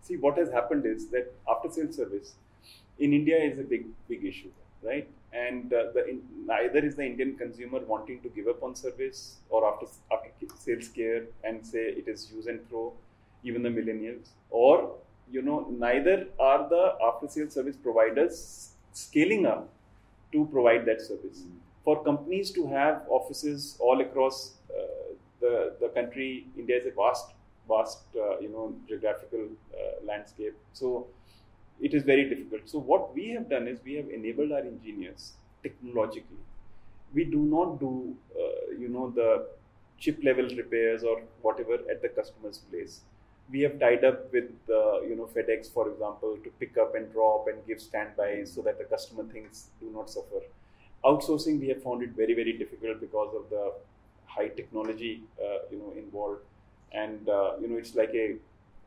see 0.02 0.16
what 0.18 0.38
has 0.38 0.50
happened 0.50 0.86
is 0.86 1.08
that 1.10 1.34
after 1.50 1.70
sales 1.70 1.96
service 1.96 2.36
in 3.00 3.14
India 3.14 3.38
is 3.38 3.60
a 3.60 3.64
big 3.64 3.86
big 4.08 4.26
issue, 4.26 4.52
right? 4.84 5.08
And 5.34 5.74
uh, 5.74 5.92
the 5.94 6.08
in, 6.08 6.22
neither 6.46 6.80
is 6.80 6.96
the 6.96 7.06
Indian 7.06 7.36
consumer 7.38 7.80
wanting 7.80 8.22
to 8.22 8.30
give 8.30 8.48
up 8.48 8.64
on 8.64 8.76
service 8.76 9.38
or 9.50 9.68
after 9.72 9.88
after 10.12 10.30
sales 10.58 10.88
care 10.90 11.24
and 11.44 11.66
say 11.66 11.84
it 12.02 12.08
is 12.08 12.32
use 12.32 12.48
and 12.48 12.68
throw, 12.70 12.94
even 13.44 13.64
the 13.64 13.70
millennials, 13.70 14.30
or 14.50 14.96
you 15.30 15.42
know 15.42 15.68
neither 15.70 16.28
are 16.40 16.70
the 16.70 16.96
after 17.10 17.28
sales 17.28 17.54
service 17.54 17.76
providers 17.76 18.72
scaling 18.94 19.46
up 19.46 19.70
to 20.32 20.46
provide 20.52 20.86
that 20.86 21.02
service 21.02 21.44
for 21.88 22.04
companies 22.04 22.52
to 22.52 22.68
have 22.68 23.04
offices 23.18 23.78
all 23.80 24.02
across 24.02 24.38
uh, 24.78 25.14
the 25.42 25.54
the 25.82 25.90
country. 25.98 26.48
India 26.58 26.78
is 26.78 26.86
a 26.86 26.92
vast, 26.92 27.28
vast, 27.68 28.02
uh, 28.16 28.40
you 28.40 28.50
know, 28.50 28.66
geographical 28.88 29.46
uh, 29.74 30.06
landscape. 30.10 30.56
So 30.74 31.08
it 31.82 31.94
is 31.94 32.04
very 32.04 32.28
difficult. 32.30 32.68
So 32.70 32.80
what 32.80 33.14
we 33.14 33.30
have 33.30 33.50
done 33.50 33.68
is 33.68 33.80
we 33.84 33.96
have 33.96 34.10
enabled 34.10 34.52
our 34.52 34.60
engineers 34.60 35.34
technologically. 35.64 36.44
We 37.14 37.24
do 37.26 37.38
not 37.40 37.80
do, 37.80 38.16
uh, 38.40 38.72
you 38.78 38.90
know, 38.90 39.10
the 39.12 39.48
chip 39.98 40.24
level 40.24 40.48
repairs 40.56 41.04
or 41.04 41.22
whatever 41.42 41.76
at 41.90 42.02
the 42.02 42.10
customer's 42.10 42.60
place. 42.60 43.02
We 43.50 43.62
have 43.62 43.80
tied 43.80 44.04
up 44.04 44.32
with, 44.34 44.52
uh, 44.70 45.02
you 45.02 45.16
know, 45.16 45.26
FedEx, 45.26 45.72
for 45.72 45.90
example, 45.90 46.38
to 46.44 46.50
pick 46.60 46.78
up 46.78 46.96
and 46.96 47.12
drop 47.12 47.48
and 47.48 47.66
give 47.66 47.80
standby 47.82 48.44
so 48.44 48.62
that 48.64 48.78
the 48.78 48.84
customer 48.84 49.24
things 49.24 49.70
do 49.80 49.90
not 49.92 50.10
suffer 50.10 50.42
outsourcing 51.06 51.60
we 51.60 51.68
have 51.70 51.82
found 51.84 52.02
it 52.02 52.10
very 52.10 52.34
very 52.34 52.54
difficult 52.58 53.00
because 53.00 53.34
of 53.36 53.50
the 53.50 53.74
high 54.26 54.48
technology 54.50 55.24
uh, 55.42 55.60
you 55.72 55.78
know 55.78 55.94
involved 55.96 56.42
and 56.92 57.30
uh, 57.30 57.56
you 57.62 57.68
know 57.68 57.78
it's 57.78 57.96
like 57.96 58.10
a 58.16 58.36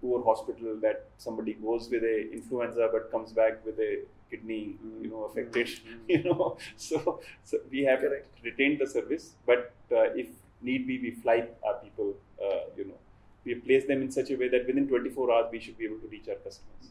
poor 0.00 0.22
hospital 0.24 0.76
that 0.80 1.04
somebody 1.18 1.54
goes 1.54 1.88
with 1.90 2.02
a 2.02 2.16
influenza 2.32 2.88
but 2.92 3.10
comes 3.10 3.32
back 3.32 3.64
with 3.66 3.78
a 3.78 3.98
kidney 4.30 4.76
you 5.02 5.08
know 5.10 5.24
affected 5.24 5.68
you 6.08 6.22
know 6.24 6.56
so, 6.76 7.20
so 7.44 7.58
we 7.70 7.82
have 7.84 8.00
Correct. 8.00 8.28
retained 8.44 8.78
the 8.80 8.86
service 8.86 9.34
but 9.46 9.72
uh, 9.92 10.04
if 10.24 10.28
need 10.62 10.86
be 10.86 10.98
we 11.00 11.10
fly 11.10 11.46
our 11.66 11.74
people 11.82 12.14
uh, 12.44 12.60
you 12.76 12.84
know 12.86 12.98
we 13.44 13.54
place 13.54 13.86
them 13.86 14.02
in 14.02 14.10
such 14.10 14.30
a 14.30 14.36
way 14.36 14.48
that 14.48 14.66
within 14.66 14.86
24 14.88 15.32
hours 15.32 15.46
we 15.52 15.60
should 15.60 15.76
be 15.78 15.84
able 15.86 15.98
to 15.98 16.08
reach 16.08 16.28
our 16.28 16.36
customers 16.46 16.90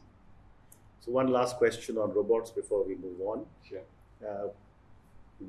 So, 1.03 1.11
one 1.11 1.27
last 1.27 1.57
question 1.57 1.97
on 1.97 2.13
robots 2.13 2.51
before 2.51 2.83
we 2.83 2.95
move 2.95 3.21
on. 3.33 3.45
sure 3.67 3.85
Uh, 4.29 4.47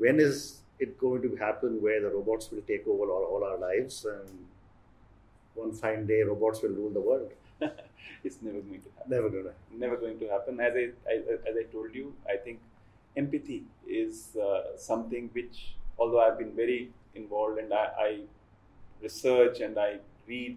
when 0.03 0.21
is 0.21 0.37
it 0.79 0.99
going 0.99 1.23
to 1.23 1.37
happen 1.37 1.81
where 1.83 2.01
the 2.01 2.09
robots 2.11 2.51
will 2.51 2.63
take 2.69 2.87
over 2.87 3.11
all, 3.15 3.25
all 3.33 3.45
our 3.45 3.59
lives 3.59 4.05
and 4.05 4.47
one 5.55 5.73
fine 5.73 6.07
day 6.07 6.23
robots 6.23 6.63
will 6.63 6.71
rule 6.71 6.91
the 6.91 7.01
world? 7.01 7.31
It's 8.31 8.43
never 8.43 8.61
going 8.61 8.83
to 8.87 8.91
happen 8.97 9.11
Never 9.17 9.31
gonna. 9.35 9.55
never 9.85 9.97
going 9.97 10.19
to 10.21 10.29
happen. 10.35 10.61
As 10.69 10.75
I, 10.83 10.85
I 11.13 11.17
as 11.51 11.57
I 11.63 11.65
told 11.73 11.95
you, 12.01 12.13
I 12.35 12.37
think 12.37 12.61
empathy 13.17 13.63
is 14.01 14.37
uh, 14.49 14.77
something 14.77 15.31
which, 15.39 15.75
although 15.99 16.21
I've 16.25 16.39
been 16.39 16.55
very 16.55 16.91
involved 17.15 17.59
and 17.59 17.73
I, 17.73 17.87
I 18.09 18.11
research 19.03 19.61
and 19.61 19.79
I 19.79 19.91
read 20.29 20.57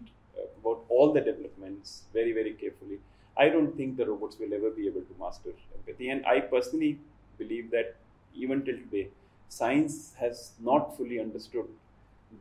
about 0.61 0.83
all 0.89 1.13
the 1.13 1.21
developments 1.21 2.03
very 2.13 2.33
very 2.33 2.53
carefully, 2.53 2.99
I 3.37 3.49
don't 3.49 3.75
think 3.75 3.97
the 3.97 4.05
robots 4.05 4.37
will 4.39 4.53
ever 4.53 4.69
be 4.69 4.87
able 4.87 5.01
to 5.01 5.15
master 5.19 5.51
empathy. 5.77 6.09
And 6.09 6.25
I 6.25 6.39
personally 6.41 6.99
believe 7.37 7.71
that 7.71 7.95
even 8.35 8.63
till 8.65 8.77
today, 8.77 9.07
science 9.49 10.13
has 10.19 10.51
not 10.59 10.95
fully 10.97 11.19
understood 11.19 11.67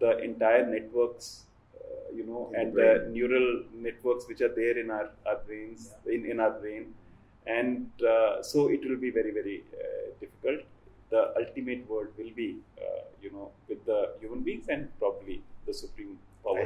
the 0.01 0.19
entire 0.19 0.67
networks. 0.67 1.45
You 2.15 2.25
know, 2.27 2.53
In 2.61 2.75
the 2.75 2.89
the 3.05 3.09
neural 3.11 3.65
networks 3.73 4.29
which 4.29 4.41
are 4.41 4.55
there 4.55 4.77
in 4.79 4.91
our, 4.91 5.11
our 5.27 5.39
brains, 5.47 5.91
in, 6.07 6.27
in 6.27 6.41
our 6.41 6.51
brain, 6.61 6.95
and 7.47 7.91
uh, 8.03 8.43
so 8.43 8.69
it 8.69 8.85
will 8.89 8.99
be 8.99 9.11
very 9.11 9.33
very 9.33 9.65
uh, 9.73 10.11
difficult. 10.21 10.61
The 11.11 11.23
ultimate 11.37 11.89
word 11.89 12.13
will 12.17 12.31
be, 12.35 12.57
uh, 12.81 13.03
you 13.23 13.31
know, 13.31 13.51
with 13.69 13.85
the 13.85 14.15
human 14.21 14.41
beings 14.43 14.67
and 14.69 14.89
probably 14.99 15.43
the 15.67 15.75
supreme 15.75 16.19
power. 16.43 16.65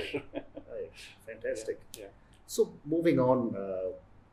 Right. 0.72 0.92
Fantastic. 1.26 1.80
yeah. 1.98 2.06
So, 2.46 2.72
moving 2.84 3.18
on 3.18 3.56
uh, 3.56 3.90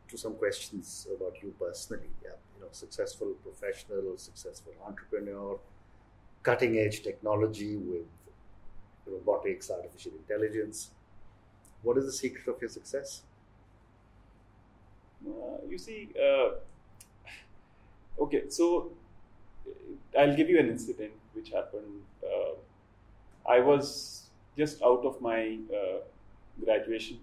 to 0.10 0.18
some 0.18 0.36
questions 0.36 1.08
about 1.16 1.42
you 1.42 1.54
personally. 1.60 2.10
Yeah, 2.24 2.36
you 2.56 2.62
know, 2.62 2.70
successful 2.72 3.34
professional, 3.44 4.18
successful 4.18 4.74
entrepreneur, 4.86 5.60
cutting 6.44 6.78
edge 6.78 7.02
technology 7.04 7.78
with 7.78 8.06
robotics, 9.06 9.70
artificial 9.70 10.14
intelligence. 10.14 10.92
What 11.84 11.98
is 11.98 12.06
the 12.06 12.12
secret 12.12 12.48
of 12.48 12.62
your 12.62 12.70
success? 12.70 13.22
Uh, 15.26 15.66
you 15.70 15.78
see, 15.78 16.10
uh, 16.22 16.52
okay, 18.20 18.50
so 18.50 18.92
uh, 19.68 20.20
I'll 20.20 20.36
give 20.36 20.50
you 20.50 20.60
an 20.60 20.70
incident 20.70 21.14
which 21.34 21.50
happened. 21.50 22.04
Uh, 22.24 22.54
I 23.50 23.60
was 23.60 24.28
just 24.58 24.82
out 24.82 25.06
of 25.06 25.22
my 25.22 25.58
uh, 25.74 26.00
graduation 26.64 27.20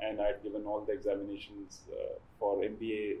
and 0.00 0.20
I 0.20 0.26
had 0.28 0.42
given 0.42 0.64
all 0.66 0.80
the 0.80 0.92
examinations 0.92 1.80
uh, 1.92 2.18
for 2.38 2.58
MBA. 2.58 3.18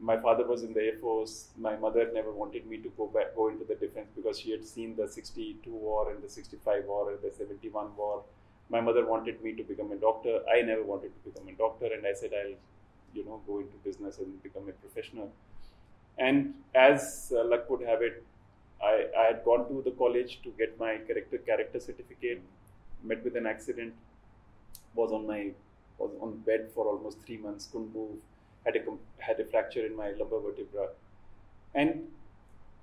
My 0.00 0.20
father 0.20 0.46
was 0.46 0.62
in 0.62 0.72
the 0.72 0.80
Air 0.80 0.98
Force. 1.00 1.48
My 1.56 1.76
mother 1.76 2.10
never 2.12 2.32
wanted 2.32 2.66
me 2.66 2.78
to 2.78 2.88
go 2.96 3.06
back, 3.06 3.34
go 3.36 3.48
into 3.48 3.64
the 3.64 3.74
defense 3.74 4.08
because 4.14 4.38
she 4.38 4.50
had 4.50 4.66
seen 4.66 4.96
the 4.96 5.08
62 5.08 5.70
war 5.70 6.10
and 6.10 6.22
the 6.22 6.28
65 6.28 6.84
war 6.86 7.10
and 7.10 7.20
the 7.22 7.34
71 7.36 7.96
war. 7.96 8.24
My 8.72 8.80
mother 8.80 9.06
wanted 9.06 9.42
me 9.44 9.52
to 9.52 9.62
become 9.62 9.92
a 9.92 9.96
doctor. 9.96 10.40
I 10.52 10.62
never 10.62 10.82
wanted 10.82 11.12
to 11.14 11.30
become 11.30 11.48
a 11.48 11.52
doctor, 11.52 11.86
and 11.94 12.06
I 12.06 12.14
said 12.14 12.30
I'll 12.42 12.56
you 13.14 13.24
know 13.24 13.40
go 13.46 13.58
into 13.60 13.76
business 13.84 14.18
and 14.18 14.42
become 14.42 14.68
a 14.68 14.72
professional 14.72 15.30
and 16.18 16.54
as 16.74 17.32
uh, 17.36 17.44
luck 17.44 17.68
would 17.70 17.82
have 17.82 18.02
it 18.02 18.22
I, 18.82 19.06
I 19.18 19.24
had 19.26 19.44
gone 19.44 19.68
to 19.68 19.82
the 19.82 19.92
college 19.92 20.40
to 20.42 20.52
get 20.58 20.78
my 20.78 20.98
character 21.06 21.38
character 21.38 21.80
certificate 21.80 22.42
met 23.02 23.22
with 23.24 23.36
an 23.36 23.46
accident 23.46 23.94
was 24.94 25.12
on 25.12 25.26
my 25.26 25.50
was 25.98 26.10
on 26.20 26.38
bed 26.38 26.70
for 26.74 26.86
almost 26.86 27.18
three 27.26 27.36
months 27.36 27.68
couldn't 27.70 27.94
move 27.94 28.16
had 28.64 28.76
a 28.76 28.82
had 29.18 29.40
a 29.40 29.44
fracture 29.44 29.86
in 29.86 29.96
my 29.96 30.10
lumbar 30.18 30.40
vertebra 30.40 30.88
and 31.74 32.02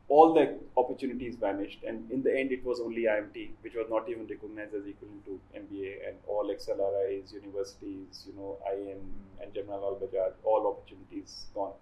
all 0.09 0.33
the 0.33 0.57
opportunities 0.75 1.35
vanished 1.35 1.83
and 1.87 2.09
in 2.11 2.23
the 2.23 2.35
end 2.35 2.51
it 2.51 2.63
was 2.65 2.79
only 2.79 3.03
IMT 3.03 3.49
which 3.61 3.75
was 3.75 3.87
not 3.89 4.09
even 4.09 4.25
recognized 4.27 4.73
as 4.73 4.85
equivalent 4.85 5.23
to 5.25 5.39
MBA 5.55 6.07
and 6.07 6.17
all 6.27 6.49
XLRIs 6.53 7.31
universities 7.33 8.25
you 8.27 8.33
know 8.35 8.57
IM 8.73 9.01
and 9.41 9.53
Jamnalal 9.53 10.01
Bajaj 10.01 10.33
all 10.43 10.67
opportunities 10.67 11.45
gone. 11.53 11.73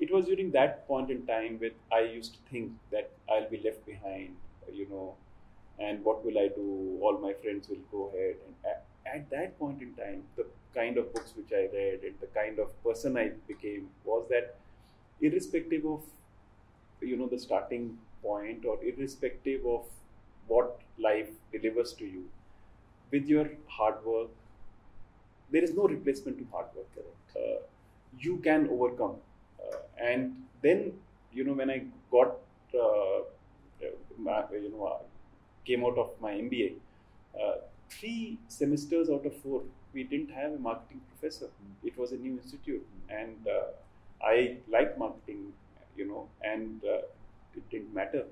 It 0.00 0.12
was 0.12 0.26
during 0.26 0.50
that 0.50 0.86
point 0.88 1.10
in 1.10 1.26
time 1.26 1.58
with 1.60 1.74
I 1.92 2.00
used 2.00 2.34
to 2.34 2.40
think 2.50 2.72
that 2.90 3.10
I'll 3.30 3.48
be 3.48 3.62
left 3.64 3.86
behind 3.86 4.34
you 4.72 4.88
know 4.88 5.14
and 5.78 6.02
what 6.04 6.24
will 6.24 6.38
I 6.38 6.48
do? 6.48 6.98
All 7.02 7.18
my 7.18 7.34
friends 7.34 7.68
will 7.68 7.84
go 7.92 8.08
ahead. 8.08 8.36
And 8.46 8.74
at 9.14 9.30
that 9.30 9.58
point 9.60 9.80
in 9.80 9.94
time 9.94 10.24
the 10.36 10.46
kind 10.74 10.98
of 10.98 11.14
books 11.14 11.34
which 11.36 11.52
I 11.52 11.68
read 11.72 12.00
and 12.02 12.14
the 12.20 12.26
kind 12.34 12.58
of 12.58 12.82
person 12.82 13.16
I 13.16 13.30
became 13.46 13.88
was 14.04 14.26
that 14.30 14.56
irrespective 15.20 15.86
of 15.86 16.00
you 17.06 17.16
know 17.16 17.28
the 17.28 17.38
starting 17.38 17.98
point 18.22 18.64
or 18.64 18.78
irrespective 18.84 19.66
of 19.66 19.84
what 20.46 20.80
life 20.98 21.28
delivers 21.52 21.92
to 21.92 22.04
you 22.04 22.24
with 23.12 23.26
your 23.26 23.48
hard 23.68 24.04
work 24.04 24.30
there 25.50 25.62
is 25.62 25.74
no 25.74 25.86
replacement 25.86 26.38
to 26.38 26.46
hard 26.52 26.66
work 26.74 26.86
uh, 27.36 27.56
you 28.18 28.38
can 28.38 28.68
overcome. 28.70 29.16
Uh, 29.60 29.76
and 30.02 30.34
then 30.62 30.92
you 31.32 31.44
know 31.44 31.52
when 31.52 31.70
i 31.70 31.82
got 32.10 32.36
uh, 32.74 33.20
my, 34.18 34.42
you 34.52 34.70
know 34.70 34.84
uh, 34.86 35.02
came 35.64 35.84
out 35.84 35.98
of 35.98 36.10
my 36.20 36.32
mba 36.32 36.72
uh, 37.40 37.56
three 37.90 38.38
semesters 38.48 39.10
out 39.10 39.24
of 39.26 39.36
four 39.42 39.62
we 39.92 40.04
didn't 40.04 40.30
have 40.30 40.52
a 40.52 40.58
marketing 40.58 41.00
professor. 41.08 41.48
It 41.82 41.96
was 41.96 42.12
a 42.12 42.16
new 42.16 42.32
institute. 42.42 42.86
And 43.08 43.46
uh, 43.48 43.68
i 44.22 44.56
liked 44.74 44.98
marketing 44.98 45.52
you 45.96 46.06
know, 46.06 46.28
and 46.42 46.80
uh, 46.84 46.98
it 47.56 47.68
didn't 47.70 47.94
matter. 47.94 48.24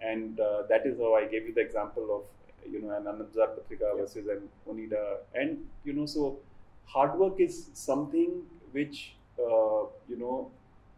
And 0.00 0.38
uh, 0.40 0.62
that 0.68 0.86
is 0.86 0.98
how 0.98 1.14
I 1.14 1.24
gave 1.26 1.46
you 1.46 1.54
the 1.54 1.60
example 1.60 2.06
of, 2.16 2.70
you 2.70 2.82
know, 2.82 2.90
an 2.90 3.04
Anandabazar 3.04 3.54
Patrika 3.56 3.96
versus 3.96 4.26
an 4.28 4.48
Onida. 4.68 5.18
And, 5.34 5.58
you 5.84 5.92
know, 5.92 6.06
so 6.06 6.38
hard 6.84 7.18
work 7.18 7.40
is 7.40 7.70
something 7.74 8.42
which 8.72 9.14
uh, 9.38 9.86
you 10.08 10.16
know, 10.18 10.50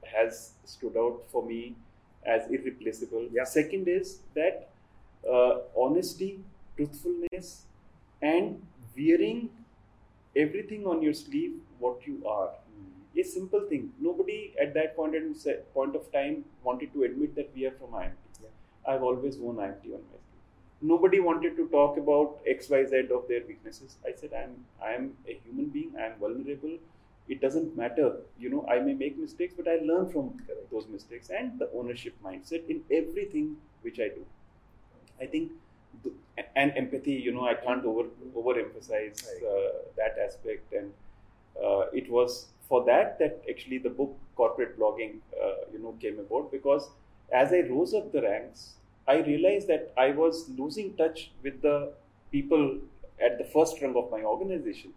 has 0.05 0.53
stood 0.65 0.97
out 0.97 1.23
for 1.31 1.45
me 1.45 1.75
as 2.27 2.43
irreplaceable. 2.51 3.29
Yeah. 3.33 3.45
Second 3.45 3.89
is 3.89 4.21
that 4.35 4.71
uh, 5.31 5.59
honesty, 5.77 6.41
truthfulness, 6.77 7.65
and 8.23 8.61
wearing 8.97 9.51
everything 10.37 10.87
on 10.87 11.03
your 11.03 11.15
sleeve 11.15 11.55
what 11.79 12.07
you 12.07 12.27
are. 12.27 12.51
A 13.19 13.23
simple 13.25 13.67
thing. 13.69 13.93
Nobody 14.01 14.55
at 14.61 14.75
that 14.75 14.97
point 14.97 15.15
in 15.15 15.35
point 15.75 15.97
of 15.97 16.11
time 16.13 16.45
wanted 16.63 16.93
to 16.95 17.03
admit 17.05 17.35
that 17.37 17.51
we 17.55 17.67
are 17.67 17.73
from 17.73 17.91
IMT. 17.91 18.43
Yeah. 18.43 18.49
I've 18.87 19.03
always 19.03 19.37
worn 19.39 19.57
IMT 19.57 19.87
on 19.97 20.05
my 20.13 20.19
sleeve. 20.27 20.45
Nobody 20.81 21.21
wanted 21.21 21.57
to 21.57 21.67
talk 21.69 21.97
about 21.99 22.39
X, 22.47 22.71
Y, 22.71 22.85
Z 22.87 23.09
of 23.19 23.27
their 23.29 23.43
weaknesses. 23.47 23.97
I 24.07 24.13
said, 24.21 24.33
I'm 24.43 24.55
I'm 24.91 25.17
a 25.27 25.35
human 25.45 25.67
being. 25.79 25.95
I'm 26.05 26.15
vulnerable. 26.21 26.79
It 27.29 27.41
doesn't 27.43 27.77
matter. 27.77 28.09
You 28.39 28.51
know, 28.51 28.67
I 28.69 28.79
may 28.81 28.95
make 28.95 29.19
mistakes, 29.19 29.55
but 29.57 29.69
I 29.69 29.77
learn 29.91 30.09
from 30.13 30.31
Correct. 30.47 30.71
those 30.71 30.87
mistakes 30.89 31.31
and 31.31 31.59
the 31.59 31.69
ownership 31.75 32.15
mindset 32.25 32.69
in 32.77 32.83
everything 33.01 33.57
which 33.83 33.99
I 34.01 34.09
do. 34.09 34.25
I 35.21 35.27
think, 35.27 35.53
th- 36.03 36.15
and 36.57 36.73
empathy. 36.77 37.13
You 37.15 37.33
know, 37.33 37.47
I 37.47 37.55
can't 37.55 37.85
over 37.85 38.05
overemphasize 38.37 39.25
uh, 39.27 39.71
that 39.97 40.17
aspect, 40.25 40.73
and 40.73 40.93
uh, 41.63 41.87
it 41.93 42.11
was 42.11 42.47
for 42.69 42.85
that 42.85 43.19
that 43.19 43.43
actually 43.49 43.79
the 43.79 43.91
book 43.91 44.17
corporate 44.37 44.79
blogging, 44.79 45.17
uh, 45.43 45.71
you 45.73 45.79
know, 45.79 45.95
came 46.01 46.19
about 46.19 46.53
because 46.53 46.91
as 47.33 47.53
I 47.53 47.61
rose 47.61 47.95
up 47.95 48.13
the 48.13 48.23
ranks, 48.23 48.75
I 49.07 49.19
realized 49.21 49.69
that 49.69 49.93
I 49.97 50.11
was 50.11 50.51
losing 50.57 50.95
touch 50.97 51.31
with 51.43 51.63
the 51.63 51.93
people 52.31 52.79
at 53.25 53.39
the 53.39 53.45
first 53.45 53.81
rung 53.83 53.97
of 53.97 54.11
my 54.11 54.23
organization, 54.23 54.93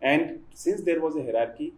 and 0.00 0.40
since 0.54 0.82
there 0.82 1.00
was 1.00 1.16
a 1.16 1.22
hierarchy, 1.22 1.72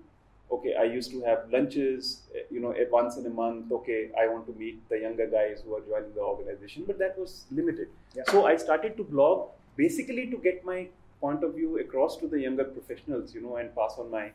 okay, 0.52 0.74
I 0.74 0.84
used 0.84 1.10
to 1.12 1.22
have 1.22 1.44
lunches, 1.50 2.22
eh, 2.34 2.42
you 2.50 2.60
know, 2.60 2.74
once 2.90 3.16
in 3.16 3.26
a 3.26 3.30
month. 3.30 3.72
Okay, 3.72 4.10
I 4.18 4.26
want 4.28 4.46
to 4.46 4.52
meet 4.52 4.88
the 4.88 4.98
younger 4.98 5.26
guys 5.26 5.62
who 5.64 5.74
are 5.76 5.80
joining 5.80 6.14
the 6.14 6.20
organization, 6.20 6.84
but 6.86 6.98
that 6.98 7.18
was 7.18 7.46
limited. 7.50 7.88
Yeah. 8.14 8.24
So 8.28 8.46
I 8.46 8.56
started 8.56 8.96
to 8.96 9.04
blog 9.04 9.48
basically 9.76 10.26
to 10.30 10.36
get 10.36 10.64
my 10.64 10.88
point 11.20 11.44
of 11.44 11.54
view 11.54 11.78
across 11.78 12.16
to 12.18 12.28
the 12.28 12.40
younger 12.40 12.64
professionals, 12.64 13.34
you 13.34 13.42
know, 13.42 13.56
and 13.56 13.74
pass 13.74 13.96
on 13.98 14.10
my 14.10 14.32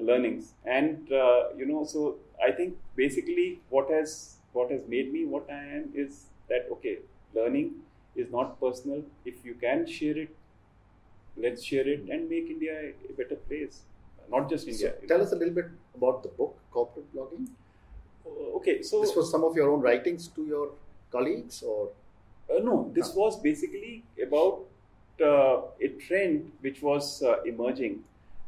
learnings. 0.00 0.52
And 0.64 1.10
uh, 1.12 1.50
you 1.56 1.66
know, 1.66 1.84
so 1.84 2.16
I 2.42 2.50
think 2.52 2.76
basically 2.96 3.60
what 3.70 3.90
has 3.90 4.36
what 4.52 4.70
has 4.70 4.82
made 4.88 5.12
me 5.12 5.24
what 5.24 5.50
I 5.50 5.62
am 5.78 5.90
is 5.94 6.26
that 6.48 6.68
okay, 6.72 6.98
learning 7.34 7.74
is 8.14 8.30
not 8.30 8.58
personal. 8.60 9.02
If 9.24 9.44
you 9.44 9.54
can 9.54 9.86
share 9.86 10.16
it, 10.16 10.30
let's 11.36 11.62
share 11.62 11.86
it 11.86 12.00
and 12.10 12.28
make 12.28 12.48
India 12.50 12.92
a, 13.10 13.12
better 13.12 13.36
place. 13.36 13.82
Not 14.30 14.48
just 14.50 14.66
India. 14.66 14.94
you 15.02 15.08
tell 15.08 15.18
know. 15.18 15.24
us 15.24 15.32
a 15.32 15.36
little 15.36 15.54
bit 15.54 15.66
about 15.94 16.22
the 16.22 16.28
book, 16.30 16.56
Corporate 16.70 17.14
Blogging. 17.14 17.46
Uh, 18.26 18.56
Okay, 18.58 18.82
so 18.82 19.00
This 19.00 19.14
was 19.14 19.30
some 19.30 19.44
of 19.44 19.54
your 19.54 19.70
own 19.70 19.80
writings 19.80 20.28
to 20.28 20.44
your 20.46 20.70
colleagues, 21.12 21.62
or 21.62 21.90
Uh, 22.54 22.58
no, 22.66 22.74
this 22.96 23.08
No. 23.14 23.20
was 23.22 23.36
basically 23.44 24.02
about 24.24 24.64
uh, 25.28 25.62
a 25.86 25.88
trend 26.06 26.52
which 26.60 26.80
was 26.88 27.22
uh, 27.22 27.42
emerging 27.52 27.94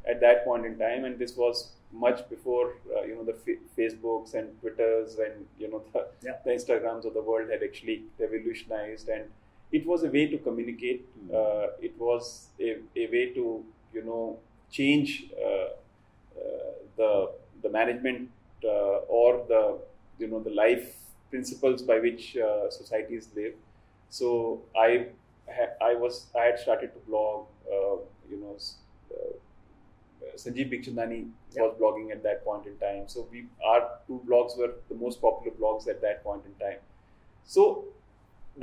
at 0.08 0.20
that 0.20 0.44
point 0.44 0.66
in 0.66 0.78
time, 0.78 1.04
and 1.04 1.18
this 1.18 1.36
was 1.36 1.72
much 1.92 2.28
before 2.28 2.74
uh, 2.96 3.02
you 3.02 3.14
know 3.16 3.24
the 3.24 3.32
fa- 3.34 3.62
Facebooks 3.76 4.34
and 4.34 4.58
Twitters 4.60 5.16
and 5.18 5.46
you 5.58 5.70
know 5.70 5.82
the, 5.92 6.06
Yeah. 6.24 6.36
the 6.44 6.50
Instagrams 6.50 7.04
of 7.04 7.14
the 7.14 7.22
world 7.22 7.50
had 7.50 7.62
actually 7.62 8.02
revolutionized, 8.18 9.08
and 9.08 9.24
it 9.72 9.86
was 9.86 10.02
a 10.04 10.08
way 10.08 10.26
to 10.28 10.38
communicate. 10.38 11.06
Mm. 11.28 11.34
Uh, 11.34 11.70
it 11.80 11.98
was 11.98 12.48
a, 12.60 12.76
a 12.96 13.06
way 13.16 13.32
to 13.34 13.64
you 13.94 14.04
know 14.04 14.38
change 14.70 15.24
uh, 15.44 15.48
uh, 15.48 16.72
the 16.96 17.30
the 17.62 17.68
management 17.68 18.30
uh, 18.64 18.98
or 19.20 19.44
the 19.48 19.78
you 20.18 20.26
know 20.28 20.40
the 20.40 20.50
life 20.50 20.94
principles 21.30 21.82
by 21.82 21.98
which 21.98 22.36
uh, 22.36 22.70
societies 22.70 23.28
live. 23.34 23.54
So 24.10 24.62
I 24.76 25.06
I 25.80 25.94
was 25.94 26.26
I 26.38 26.44
had 26.44 26.58
started 26.58 26.92
to 26.94 27.00
blog. 27.08 27.46
Uh, 27.66 27.96
you 28.30 28.36
know, 28.40 28.56
uh, 29.12 29.32
Sanjeev 30.36 30.70
Bikhchandani 30.72 31.20
Yeah. 31.52 31.62
was 31.62 31.74
blogging 31.80 32.10
at 32.12 32.22
that 32.22 32.44
point 32.44 32.66
in 32.66 32.76
time. 32.78 33.04
So 33.08 33.26
we 33.32 33.46
our 33.64 33.80
two 34.06 34.20
blogs 34.28 34.56
were 34.58 34.72
the 34.88 34.94
most 34.94 35.20
popular 35.20 35.56
blogs 35.60 35.88
at 35.88 36.00
that 36.02 36.22
point 36.24 36.44
in 36.50 36.54
time. 36.64 36.80
So 37.44 37.84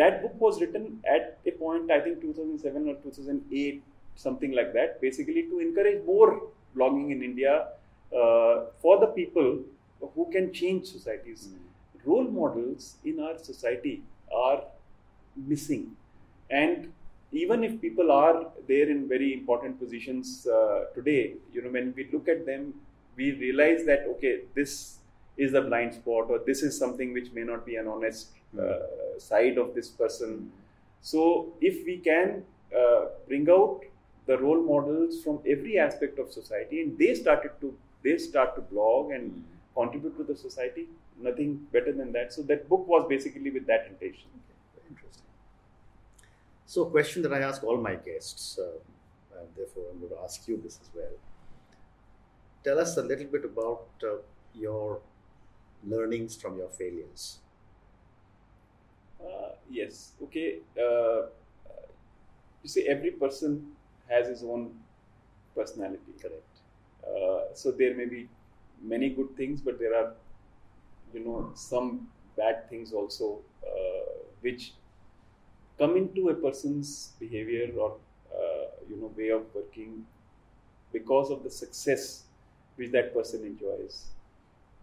that 0.02 0.22
book 0.22 0.36
was 0.40 0.60
written 0.62 1.02
at 1.16 1.38
a 1.46 1.52
point 1.52 1.92
I 1.92 2.00
think 2.02 2.22
2007 2.22 2.90
or 2.90 2.96
2008 2.96 3.84
something 4.16 4.52
like 4.52 4.74
that 4.74 5.00
basically 5.02 5.44
to 5.44 5.60
encourage 5.60 6.04
more 6.06 6.30
blogging 6.76 7.12
in 7.12 7.24
India 7.24 7.68
uh, 8.22 8.66
for 8.82 9.00
the 9.00 9.08
people 9.08 9.60
who 10.16 10.30
can 10.32 10.54
change 10.54 10.86
societies 10.88 11.50
role 12.06 12.24
models 12.40 12.96
in 13.04 13.20
our 13.20 13.38
society 13.38 14.04
are 14.34 14.64
missing 15.36 15.96
and 16.50 16.92
even 17.44 17.64
if 17.64 17.80
people 17.82 18.12
are 18.12 18.48
there 18.68 18.90
in 18.90 19.08
very 19.08 19.34
important 19.34 19.80
positions 19.84 20.48
uh, 20.58 20.86
today 20.98 21.34
you 21.54 21.62
know 21.62 21.72
when 21.78 21.94
we 21.98 22.10
look 22.14 22.28
at 22.36 22.46
them 22.46 22.74
we 23.16 23.32
realize 23.46 23.82
that 23.86 24.06
okay 24.14 24.36
this 24.54 25.00
is 25.38 25.54
a 25.54 25.62
blind 25.62 25.94
spot 25.94 26.30
or 26.30 26.40
this 26.46 26.64
is 26.64 26.78
something 26.78 27.14
which 27.14 27.32
may 27.34 27.44
not 27.44 27.66
be 27.66 27.76
an 27.76 27.88
honest 27.88 28.30
uh, 28.60 28.80
side 29.18 29.58
of 29.58 29.76
this 29.76 29.90
person. 29.90 30.52
So 31.02 31.54
if 31.62 31.86
we 31.86 31.98
can 31.98 32.44
uh, 32.76 33.06
bring 33.28 33.50
out 33.50 33.82
the 34.28 34.38
role 34.38 34.62
models 34.62 35.24
from 35.24 35.40
every 35.48 35.78
aspect 35.78 36.20
of 36.20 36.32
society 36.32 36.82
and 36.82 36.98
they 36.98 37.14
started 37.14 37.52
to 37.62 37.78
they 38.04 38.18
start 38.18 38.56
to 38.56 38.62
blog 38.62 39.12
and 39.12 39.44
contribute 39.76 40.16
to 40.18 40.24
the 40.24 40.36
society 40.36 40.88
nothing 41.20 41.68
better 41.72 41.92
than 41.92 42.12
that. 42.14 42.34
So 42.34 42.42
that 42.44 42.70
book 42.70 42.88
was 42.88 43.06
basically 43.10 43.52
with 43.52 43.68
that 43.68 43.88
intention. 43.88 44.30
Very 44.76 44.90
interesting. 44.90 45.25
So, 46.66 46.88
a 46.88 46.90
question 46.92 47.22
that 47.24 47.34
I 47.34 47.40
ask 47.42 47.64
all 47.64 47.78
my 47.78 47.96
guests, 47.96 48.58
uh, 48.60 48.80
and 49.40 49.56
therefore 49.56 49.86
I'm 49.92 50.00
going 50.00 50.12
to 50.12 50.20
ask 50.22 50.48
you 50.48 50.58
this 50.62 50.80
as 50.82 50.90
well. 50.94 51.14
Tell 52.66 52.80
us 52.80 52.98
a 52.98 53.02
little 53.02 53.28
bit 53.28 53.46
about 53.46 53.88
uh, 54.04 54.18
your 54.54 55.02
learnings 55.84 56.36
from 56.36 56.58
your 56.58 56.70
failures. 56.70 57.42
uh, 59.22 59.56
yes 59.70 60.14
okay 60.22 60.62
uh, 60.80 61.28
you 62.64 62.70
see 62.70 62.88
every 62.88 63.12
person 63.12 63.76
has 64.08 64.28
his 64.28 64.44
own 64.44 64.84
personality 65.56 66.14
Correct. 66.22 66.58
uh, 67.08 67.54
so 67.54 67.72
there 67.72 67.96
may 67.96 68.06
be 68.06 68.30
many 68.82 69.10
good 69.10 69.36
things 69.38 69.62
but 69.62 69.80
there 69.80 69.96
are 69.96 70.16
you 71.14 71.22
know 71.26 71.52
some 71.56 72.12
bad 72.38 72.70
things 72.70 72.94
also 72.94 73.44
uh, 73.66 74.14
which 74.42 74.74
come 75.78 75.98
into 75.98 76.30
a 76.30 76.34
person's 76.34 77.14
behavior 77.20 77.72
or 77.78 77.98
uh, 78.34 78.66
you 78.90 78.98
know 78.98 79.12
way 79.18 79.30
of 79.30 79.44
working 79.54 80.06
because 80.94 81.30
of 81.32 81.44
the 81.44 81.50
success 81.50 82.24
which 82.76 82.92
that 82.92 83.14
person 83.14 83.46
enjoys. 83.46 84.06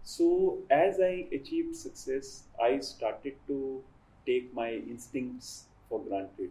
So 0.05 0.59
as 0.70 1.00
i 1.00 1.26
achieved 1.38 1.76
success 1.76 2.44
i 2.62 2.78
started 2.81 3.37
to 3.46 3.83
take 4.26 4.52
my 4.55 4.70
instincts 4.72 5.66
for 5.88 6.00
granted. 6.00 6.50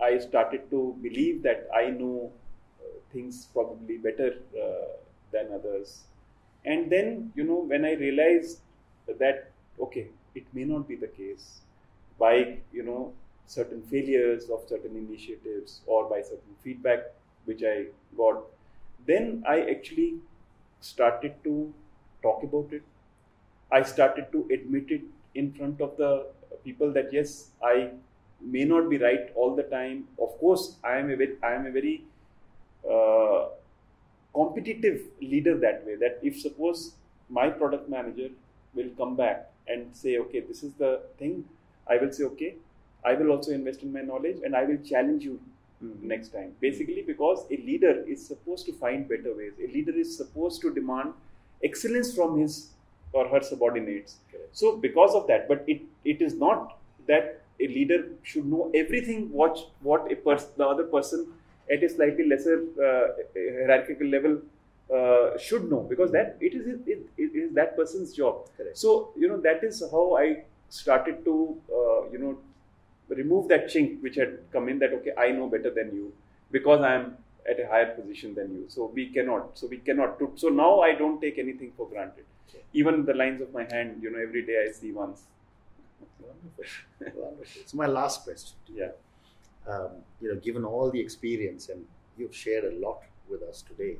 I 0.00 0.18
started 0.18 0.70
to 0.70 0.96
believe 1.02 1.42
that 1.42 1.68
i 1.74 1.90
know 1.90 2.32
uh, 2.80 2.84
things 3.12 3.46
probably 3.52 3.98
better 3.98 4.30
uh, 4.64 4.96
than 5.32 5.52
others. 5.52 6.04
And 6.64 6.90
then 6.92 7.32
you 7.34 7.44
know 7.44 7.60
when 7.72 7.84
i 7.84 7.92
realized 7.94 8.60
that 9.18 9.50
okay 9.80 10.08
it 10.34 10.44
may 10.52 10.64
not 10.64 10.88
be 10.88 10.96
the 10.96 11.08
case 11.08 11.60
by 12.20 12.58
you 12.72 12.82
know 12.82 13.12
certain 13.46 13.82
failures 13.92 14.48
of 14.50 14.64
certain 14.68 14.96
initiatives 14.96 15.80
or 15.86 16.08
by 16.08 16.20
certain 16.22 16.56
feedback 16.64 17.00
which 17.44 17.62
i 17.62 17.86
got. 18.16 18.42
Then 19.06 19.42
i 19.48 19.60
actually 19.74 20.14
started 20.80 21.34
to 21.44 21.72
talk 22.22 22.42
about 22.42 22.72
it. 22.72 22.82
I 23.72 23.82
started 23.82 24.30
to 24.32 24.46
admit 24.52 24.90
it 24.90 25.02
in 25.34 25.52
front 25.52 25.80
of 25.80 25.96
the 25.96 26.26
people 26.64 26.92
that 26.92 27.12
yes 27.12 27.50
i 27.64 27.90
may 28.40 28.64
not 28.64 28.88
be 28.90 28.98
right 28.98 29.32
all 29.34 29.54
the 29.56 29.64
time. 29.74 30.04
Of 30.18 30.38
course 30.38 30.76
i 30.84 30.96
am 30.98 31.10
a 31.10 31.16
very 31.16 31.36
i 31.42 31.52
am 31.52 31.66
a 31.66 31.72
very 31.78 32.02
uh, 32.88 33.48
competitive 34.34 35.02
leader 35.20 35.56
that 35.58 35.84
way 35.86 35.96
that 35.96 36.18
if 36.22 36.40
suppose 36.40 36.94
my 37.28 37.48
product 37.48 37.88
manager 37.88 38.28
will 38.74 38.90
come 38.96 39.16
back 39.16 39.50
and 39.66 39.94
say 39.94 40.18
okay 40.18 40.40
this 40.40 40.62
is 40.62 40.72
the 40.74 40.92
thing 41.18 41.44
i 41.90 41.96
will 42.02 42.12
say 42.18 42.24
okay 42.24 42.54
i 43.04 43.14
will 43.14 43.30
also 43.34 43.52
invest 43.52 43.82
in 43.82 43.92
my 43.92 44.02
knowledge 44.10 44.38
and 44.44 44.56
i 44.56 44.64
will 44.64 44.78
challenge 44.92 45.24
you 45.24 45.40
next 46.02 46.28
time. 46.28 46.52
Basically 46.60 47.02
because 47.06 47.46
a 47.50 47.56
leader 47.56 48.04
is 48.06 48.26
supposed 48.26 48.66
to 48.66 48.72
find 48.74 49.08
better 49.08 49.34
ways. 49.34 49.52
A 49.58 49.66
leader 49.72 49.92
is 49.92 50.14
supposed 50.14 50.60
to 50.60 50.74
demand 50.74 51.14
excellence 51.64 52.14
from 52.14 52.38
his 52.38 52.72
or 53.12 53.26
her 53.28 53.40
subordinates. 53.40 54.16
So 54.52 54.76
because 54.76 55.14
of 55.14 55.26
that 55.28 55.48
but 55.48 55.64
it 55.66 55.80
it 56.04 56.20
is 56.20 56.34
not 56.34 56.76
that 57.08 57.42
a 57.60 57.66
leader 57.68 58.10
should 58.22 58.44
know 58.46 58.70
everything 58.74 59.30
what 59.32 59.58
what 59.80 60.10
a 60.12 60.16
person 60.16 60.50
the 60.58 60.66
other 60.66 60.84
person 60.84 61.26
at 61.70 61.82
a 61.82 61.88
slightly 61.88 62.26
lesser 62.28 62.56
uh, 62.88 63.06
hierarchical 63.34 64.06
level 64.06 64.40
uh, 64.94 65.38
should 65.38 65.70
know. 65.70 65.80
Because 65.88 66.10
that 66.12 66.36
it 66.40 66.54
is 66.54 66.66
it, 66.66 66.80
it, 66.86 67.06
it 67.16 67.36
is 67.44 67.54
that 67.54 67.76
person's 67.76 68.12
job. 68.12 68.46
Correct. 68.56 68.76
So 68.78 69.12
you 69.16 69.28
know 69.28 69.40
that 69.40 69.64
is 69.64 69.82
how 69.90 70.16
I 70.16 70.44
started 70.70 71.24
to 71.24 71.60
uh, 71.72 72.08
you 72.10 72.18
know 72.18 72.38
remove 73.08 73.48
that 73.48 73.66
chink 73.66 74.00
which 74.02 74.16
had 74.16 74.38
come 74.52 74.68
in 74.68 74.78
that 74.78 74.92
okay 74.92 75.12
I 75.18 75.30
know 75.32 75.48
better 75.48 75.70
than 75.70 75.94
you 75.94 76.12
because 76.50 76.80
I 76.80 76.94
am 76.94 77.16
at 77.48 77.60
a 77.60 77.66
higher 77.66 77.94
position 77.94 78.34
than 78.34 78.52
you. 78.52 78.64
So 78.68 78.90
we 78.94 79.06
cannot. 79.06 79.58
So 79.58 79.66
we 79.66 79.78
cannot. 79.78 80.18
Do, 80.18 80.32
so 80.36 80.48
now 80.48 80.80
I 80.80 80.94
don't 80.94 81.20
take 81.20 81.38
anything 81.38 81.72
for 81.76 81.88
granted. 81.88 82.24
Okay. 82.48 82.62
Even 82.72 83.04
the 83.04 83.14
lines 83.14 83.40
of 83.40 83.52
my 83.52 83.66
hand, 83.70 84.02
you 84.02 84.10
know, 84.10 84.18
every 84.18 84.44
day 84.44 84.66
I 84.68 84.72
see 84.72 84.92
once. 84.92 85.22
Wonderful. 86.20 87.22
Wonderful. 87.22 87.62
So 87.66 87.76
my 87.76 87.86
last 87.86 88.24
question. 88.24 88.56
Yeah. 88.74 88.90
Um, 89.68 89.90
you 90.20 90.32
know, 90.32 90.40
given 90.40 90.64
all 90.64 90.90
the 90.90 91.00
experience 91.00 91.68
and 91.68 91.84
you've 92.16 92.34
shared 92.34 92.64
a 92.64 92.76
lot 92.78 93.02
with 93.28 93.42
us 93.42 93.62
today, 93.62 93.96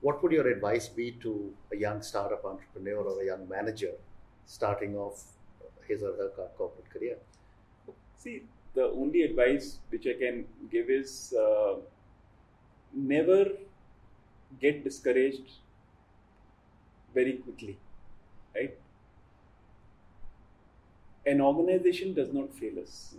what 0.00 0.22
would 0.22 0.32
your 0.32 0.46
advice 0.48 0.88
be 0.88 1.12
to 1.22 1.52
a 1.72 1.76
young 1.76 2.02
startup 2.02 2.44
entrepreneur 2.44 3.02
or 3.02 3.22
a 3.22 3.26
young 3.26 3.48
manager 3.48 3.92
starting 4.46 4.96
off 4.96 5.22
his 5.88 6.02
or 6.02 6.12
her 6.16 6.48
corporate 6.56 6.90
career? 6.90 7.16
See, 8.18 8.42
the 8.74 8.84
only 8.84 9.22
advice 9.22 9.78
which 9.90 10.06
I 10.06 10.14
can 10.14 10.46
give 10.70 10.90
is 10.90 11.34
uh, 11.38 11.76
never 12.92 13.46
get 14.60 14.84
discouraged 14.84 15.50
very 17.14 17.34
quickly, 17.34 17.78
right? 18.54 18.76
An 21.26 21.40
organization 21.40 22.14
does 22.14 22.32
not 22.32 22.52
fail 22.54 22.78
us. 22.80 23.14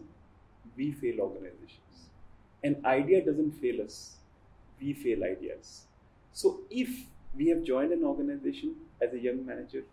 We 0.77 0.91
fail 0.91 1.21
organizations. 1.21 2.09
An 2.63 2.81
idea 2.85 3.23
doesn't 3.25 3.51
fail 3.61 3.81
us. 3.81 4.17
We 4.79 4.93
fail 4.93 5.23
ideas. 5.23 5.85
So 6.33 6.59
if 6.69 6.89
we 7.35 7.47
have 7.47 7.63
joined 7.63 7.91
an 7.91 8.03
organization 8.03 8.75
as 9.01 9.13
a 9.13 9.19
young 9.19 9.45
manager, 9.45 9.83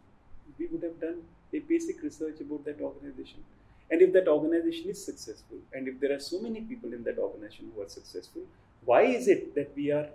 we 0.59 0.67
would 0.67 0.83
have 0.83 1.01
done 1.01 1.23
a 1.53 1.59
basic 1.61 2.03
research 2.03 2.41
about 2.41 2.65
that 2.65 2.81
organization. 2.81 3.45
And 3.91 4.01
if 4.01 4.13
that 4.15 4.29
organization 4.29 4.89
is 4.91 5.05
successful, 5.05 5.59
and 5.73 5.87
if 5.87 6.01
there 6.01 6.15
are 6.15 6.21
so 6.21 6.41
many 6.41 6.63
people 6.63 6.93
in 6.93 7.05
that 7.05 7.19
organization 7.19 7.71
who 7.75 7.83
are 7.83 7.89
successful, 7.89 8.43
why 8.85 9.03
is 9.03 9.29
it 9.29 9.55
that 9.55 9.73
we 9.77 9.91
are 9.91 10.09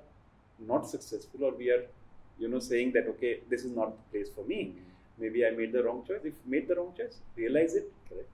not 0.60 0.90
successful 0.90 1.44
or 1.44 1.52
we 1.52 1.70
are, 1.70 1.84
you 2.40 2.48
know, 2.48 2.60
saying 2.60 2.92
that 2.94 3.08
okay, 3.08 3.40
this 3.50 3.64
is 3.64 3.72
not 3.72 3.96
the 3.98 4.04
place 4.12 4.30
for 4.34 4.44
me. 4.46 4.74
Maybe 5.20 5.46
I 5.46 5.52
made 5.52 5.72
the 5.72 5.84
wrong 5.84 6.04
choice. 6.08 6.22
If 6.24 6.34
made 6.46 6.68
the 6.68 6.76
wrong 6.76 6.94
choice, 6.98 7.18
realize 7.36 7.76
it, 7.76 7.92
Correct. 8.10 8.30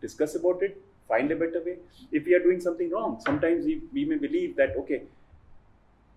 discuss 0.00 0.34
about 0.34 0.62
it, 0.62 0.80
find 1.06 1.30
a 1.30 1.36
better 1.36 1.62
way. 1.64 1.78
If 2.12 2.26
we 2.26 2.34
are 2.34 2.40
doing 2.40 2.60
something 2.60 2.90
wrong, 2.90 3.20
sometimes 3.24 3.64
we, 3.64 3.82
we 3.92 4.04
may 4.04 4.16
believe 4.16 4.56
that 4.56 4.76
okay, 4.78 5.02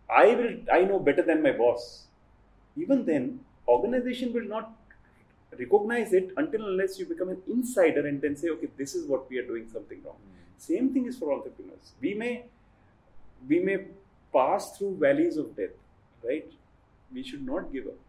I 0.09 0.25
will 0.35 0.55
I 0.71 0.81
know 0.81 0.99
better 0.99 1.21
than 1.21 1.41
my 1.41 1.51
boss. 1.51 2.05
Even 2.75 3.05
then, 3.05 3.39
organization 3.67 4.33
will 4.33 4.47
not 4.55 4.73
recognize 5.59 6.13
it 6.13 6.31
until 6.37 6.67
unless 6.67 6.97
you 6.99 7.05
become 7.05 7.29
an 7.29 7.41
insider 7.47 8.07
and 8.07 8.21
then 8.21 8.35
say, 8.35 8.49
okay, 8.49 8.67
this 8.77 8.95
is 8.95 9.07
what 9.07 9.29
we 9.29 9.37
are 9.37 9.45
doing 9.45 9.67
something 9.71 10.01
wrong. 10.03 10.15
Hmm. 10.15 10.37
Same 10.57 10.93
thing 10.93 11.07
is 11.07 11.17
for 11.17 11.33
entrepreneurs. 11.33 11.93
We 12.01 12.13
may 12.13 12.45
we 13.47 13.59
may 13.59 13.85
pass 14.33 14.77
through 14.77 14.97
valleys 14.97 15.37
of 15.37 15.55
death, 15.55 15.71
right? 16.23 16.51
We 17.13 17.23
should 17.23 17.45
not 17.45 17.73
give 17.73 17.87
up. 17.87 17.99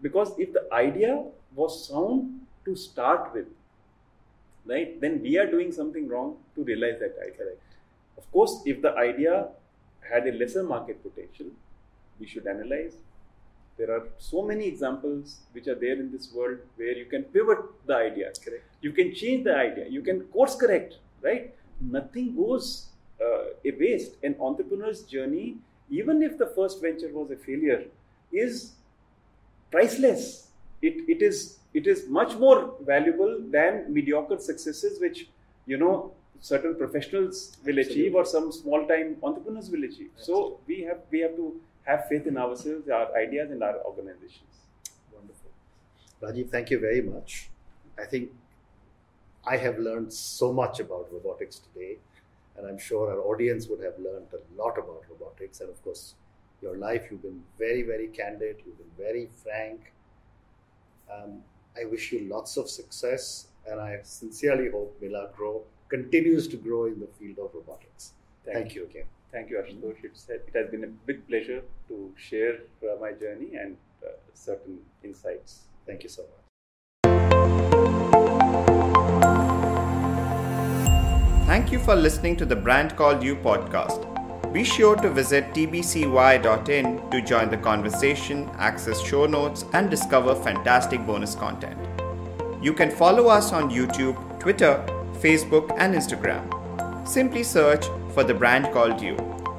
Because 0.00 0.32
if 0.38 0.52
the 0.52 0.66
idea 0.72 1.24
was 1.54 1.88
sound 1.88 2.40
to 2.64 2.74
start 2.74 3.32
with, 3.34 3.46
right, 4.64 5.00
then 5.00 5.20
we 5.22 5.38
are 5.38 5.48
doing 5.50 5.70
something 5.70 6.08
wrong 6.08 6.36
to 6.54 6.64
realize 6.64 6.98
that 7.00 7.16
idea. 7.22 7.52
Of 8.18 8.30
course, 8.32 8.62
if 8.66 8.82
the 8.82 8.94
idea 8.96 9.48
had 10.10 10.26
a 10.26 10.32
lesser 10.32 10.62
market 10.62 11.02
potential, 11.02 11.46
we 12.18 12.26
should 12.26 12.46
analyze. 12.46 12.94
There 13.82 13.96
are 13.96 14.04
so 14.18 14.42
many 14.42 14.66
examples 14.68 15.38
which 15.50 15.66
are 15.66 15.74
there 15.74 15.94
in 15.94 16.12
this 16.12 16.32
world 16.32 16.58
where 16.76 16.96
you 16.96 17.06
can 17.06 17.24
pivot 17.24 17.58
the 17.84 17.96
idea. 17.96 18.30
Correct. 18.44 18.64
You 18.80 18.92
can 18.92 19.12
change 19.12 19.42
the 19.42 19.56
idea. 19.56 19.88
You 19.88 20.02
can 20.02 20.20
course 20.34 20.54
correct, 20.54 20.98
right? 21.20 21.52
Nothing 21.80 22.36
goes 22.36 22.86
uh, 23.20 23.70
a 23.70 23.72
waste. 23.80 24.12
An 24.22 24.36
entrepreneur's 24.38 25.02
journey, 25.02 25.56
even 25.90 26.22
if 26.22 26.38
the 26.38 26.46
first 26.58 26.80
venture 26.80 27.10
was 27.12 27.32
a 27.32 27.36
failure, 27.36 27.82
is 28.30 28.70
priceless. 29.72 30.46
It, 30.80 31.02
it 31.08 31.20
is 31.20 31.58
it 31.74 31.88
is 31.88 32.08
much 32.08 32.36
more 32.36 32.74
valuable 32.82 33.36
than 33.50 33.92
mediocre 33.92 34.38
successes 34.38 35.00
which 35.00 35.26
you 35.66 35.76
know 35.76 36.12
certain 36.40 36.76
professionals 36.76 37.56
will 37.64 37.78
achieve 37.80 38.14
or 38.14 38.24
some 38.24 38.52
small 38.52 38.86
time 38.86 39.16
entrepreneurs 39.24 39.70
will 39.70 39.84
achieve. 39.90 40.10
So 40.16 40.60
we 40.68 40.82
have 40.82 40.98
we 41.10 41.20
have 41.26 41.36
to 41.42 41.60
have 41.84 42.06
faith 42.08 42.26
in 42.26 42.36
ourselves, 42.36 42.88
our 42.88 43.14
ideas, 43.16 43.50
and 43.50 43.62
our 43.62 43.76
organizations. 43.84 44.66
Wonderful. 45.12 45.50
Rajeev, 46.20 46.50
thank 46.50 46.70
you 46.70 46.78
very 46.78 47.02
much. 47.02 47.50
I 47.98 48.04
think 48.04 48.30
I 49.46 49.56
have 49.56 49.78
learned 49.78 50.12
so 50.12 50.52
much 50.52 50.80
about 50.80 51.08
robotics 51.12 51.58
today, 51.58 51.98
and 52.56 52.66
I'm 52.66 52.78
sure 52.78 53.10
our 53.10 53.20
audience 53.20 53.66
would 53.68 53.82
have 53.82 53.98
learned 53.98 54.28
a 54.32 54.62
lot 54.62 54.78
about 54.78 55.02
robotics. 55.10 55.60
And 55.60 55.70
of 55.70 55.82
course, 55.82 56.14
your 56.60 56.76
life, 56.76 57.08
you've 57.10 57.22
been 57.22 57.42
very, 57.58 57.82
very 57.82 58.08
candid, 58.08 58.62
you've 58.64 58.78
been 58.78 59.04
very 59.04 59.28
frank. 59.42 59.92
Um, 61.12 61.42
I 61.76 61.84
wish 61.86 62.12
you 62.12 62.28
lots 62.30 62.56
of 62.56 62.70
success, 62.70 63.48
and 63.66 63.80
I 63.80 63.98
sincerely 64.04 64.70
hope 64.70 65.00
Milagrow 65.02 65.62
continues 65.88 66.46
to 66.48 66.56
grow 66.56 66.84
in 66.86 67.00
the 67.00 67.08
field 67.18 67.38
of 67.38 67.54
robotics. 67.54 68.12
Thank, 68.44 68.74
you 68.74 68.84
again. 68.84 69.04
Thank 69.32 69.48
you, 69.48 69.56
Ashutosh. 69.56 70.04
It's, 70.04 70.28
it 70.28 70.50
has 70.54 70.70
been 70.70 70.84
a 70.84 70.88
big 71.06 71.26
pleasure 71.26 71.62
to 71.88 72.12
share 72.16 72.58
uh, 72.82 73.00
my 73.00 73.12
journey 73.12 73.54
and 73.56 73.78
uh, 74.04 74.10
certain 74.34 74.78
insights. 75.02 75.62
Thank 75.86 76.02
you 76.02 76.10
so 76.10 76.22
much. 76.22 76.38
Thank 81.46 81.72
you 81.72 81.78
for 81.78 81.94
listening 81.94 82.36
to 82.36 82.44
the 82.44 82.56
Brand 82.56 82.94
Called 82.96 83.22
You 83.22 83.36
podcast. 83.36 84.08
Be 84.52 84.64
sure 84.64 84.96
to 84.96 85.08
visit 85.08 85.54
tbcy.in 85.54 87.10
to 87.10 87.22
join 87.22 87.50
the 87.50 87.56
conversation, 87.56 88.50
access 88.58 89.00
show 89.00 89.24
notes, 89.24 89.64
and 89.72 89.88
discover 89.88 90.34
fantastic 90.34 91.06
bonus 91.06 91.34
content. 91.34 91.78
You 92.60 92.74
can 92.74 92.90
follow 92.90 93.28
us 93.28 93.50
on 93.52 93.70
YouTube, 93.70 94.40
Twitter, 94.40 94.84
Facebook, 95.20 95.74
and 95.78 95.94
Instagram. 95.94 96.61
Simply 97.04 97.42
search 97.42 97.86
for 98.14 98.24
the 98.24 98.34
brand 98.34 98.72
called 98.72 99.00
you. 99.00 99.16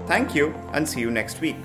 Thank 0.08 0.34
you 0.36 0.54
and 0.74 0.88
see 0.88 1.02
you 1.02 1.12
next 1.12 1.42
week. 1.42 1.58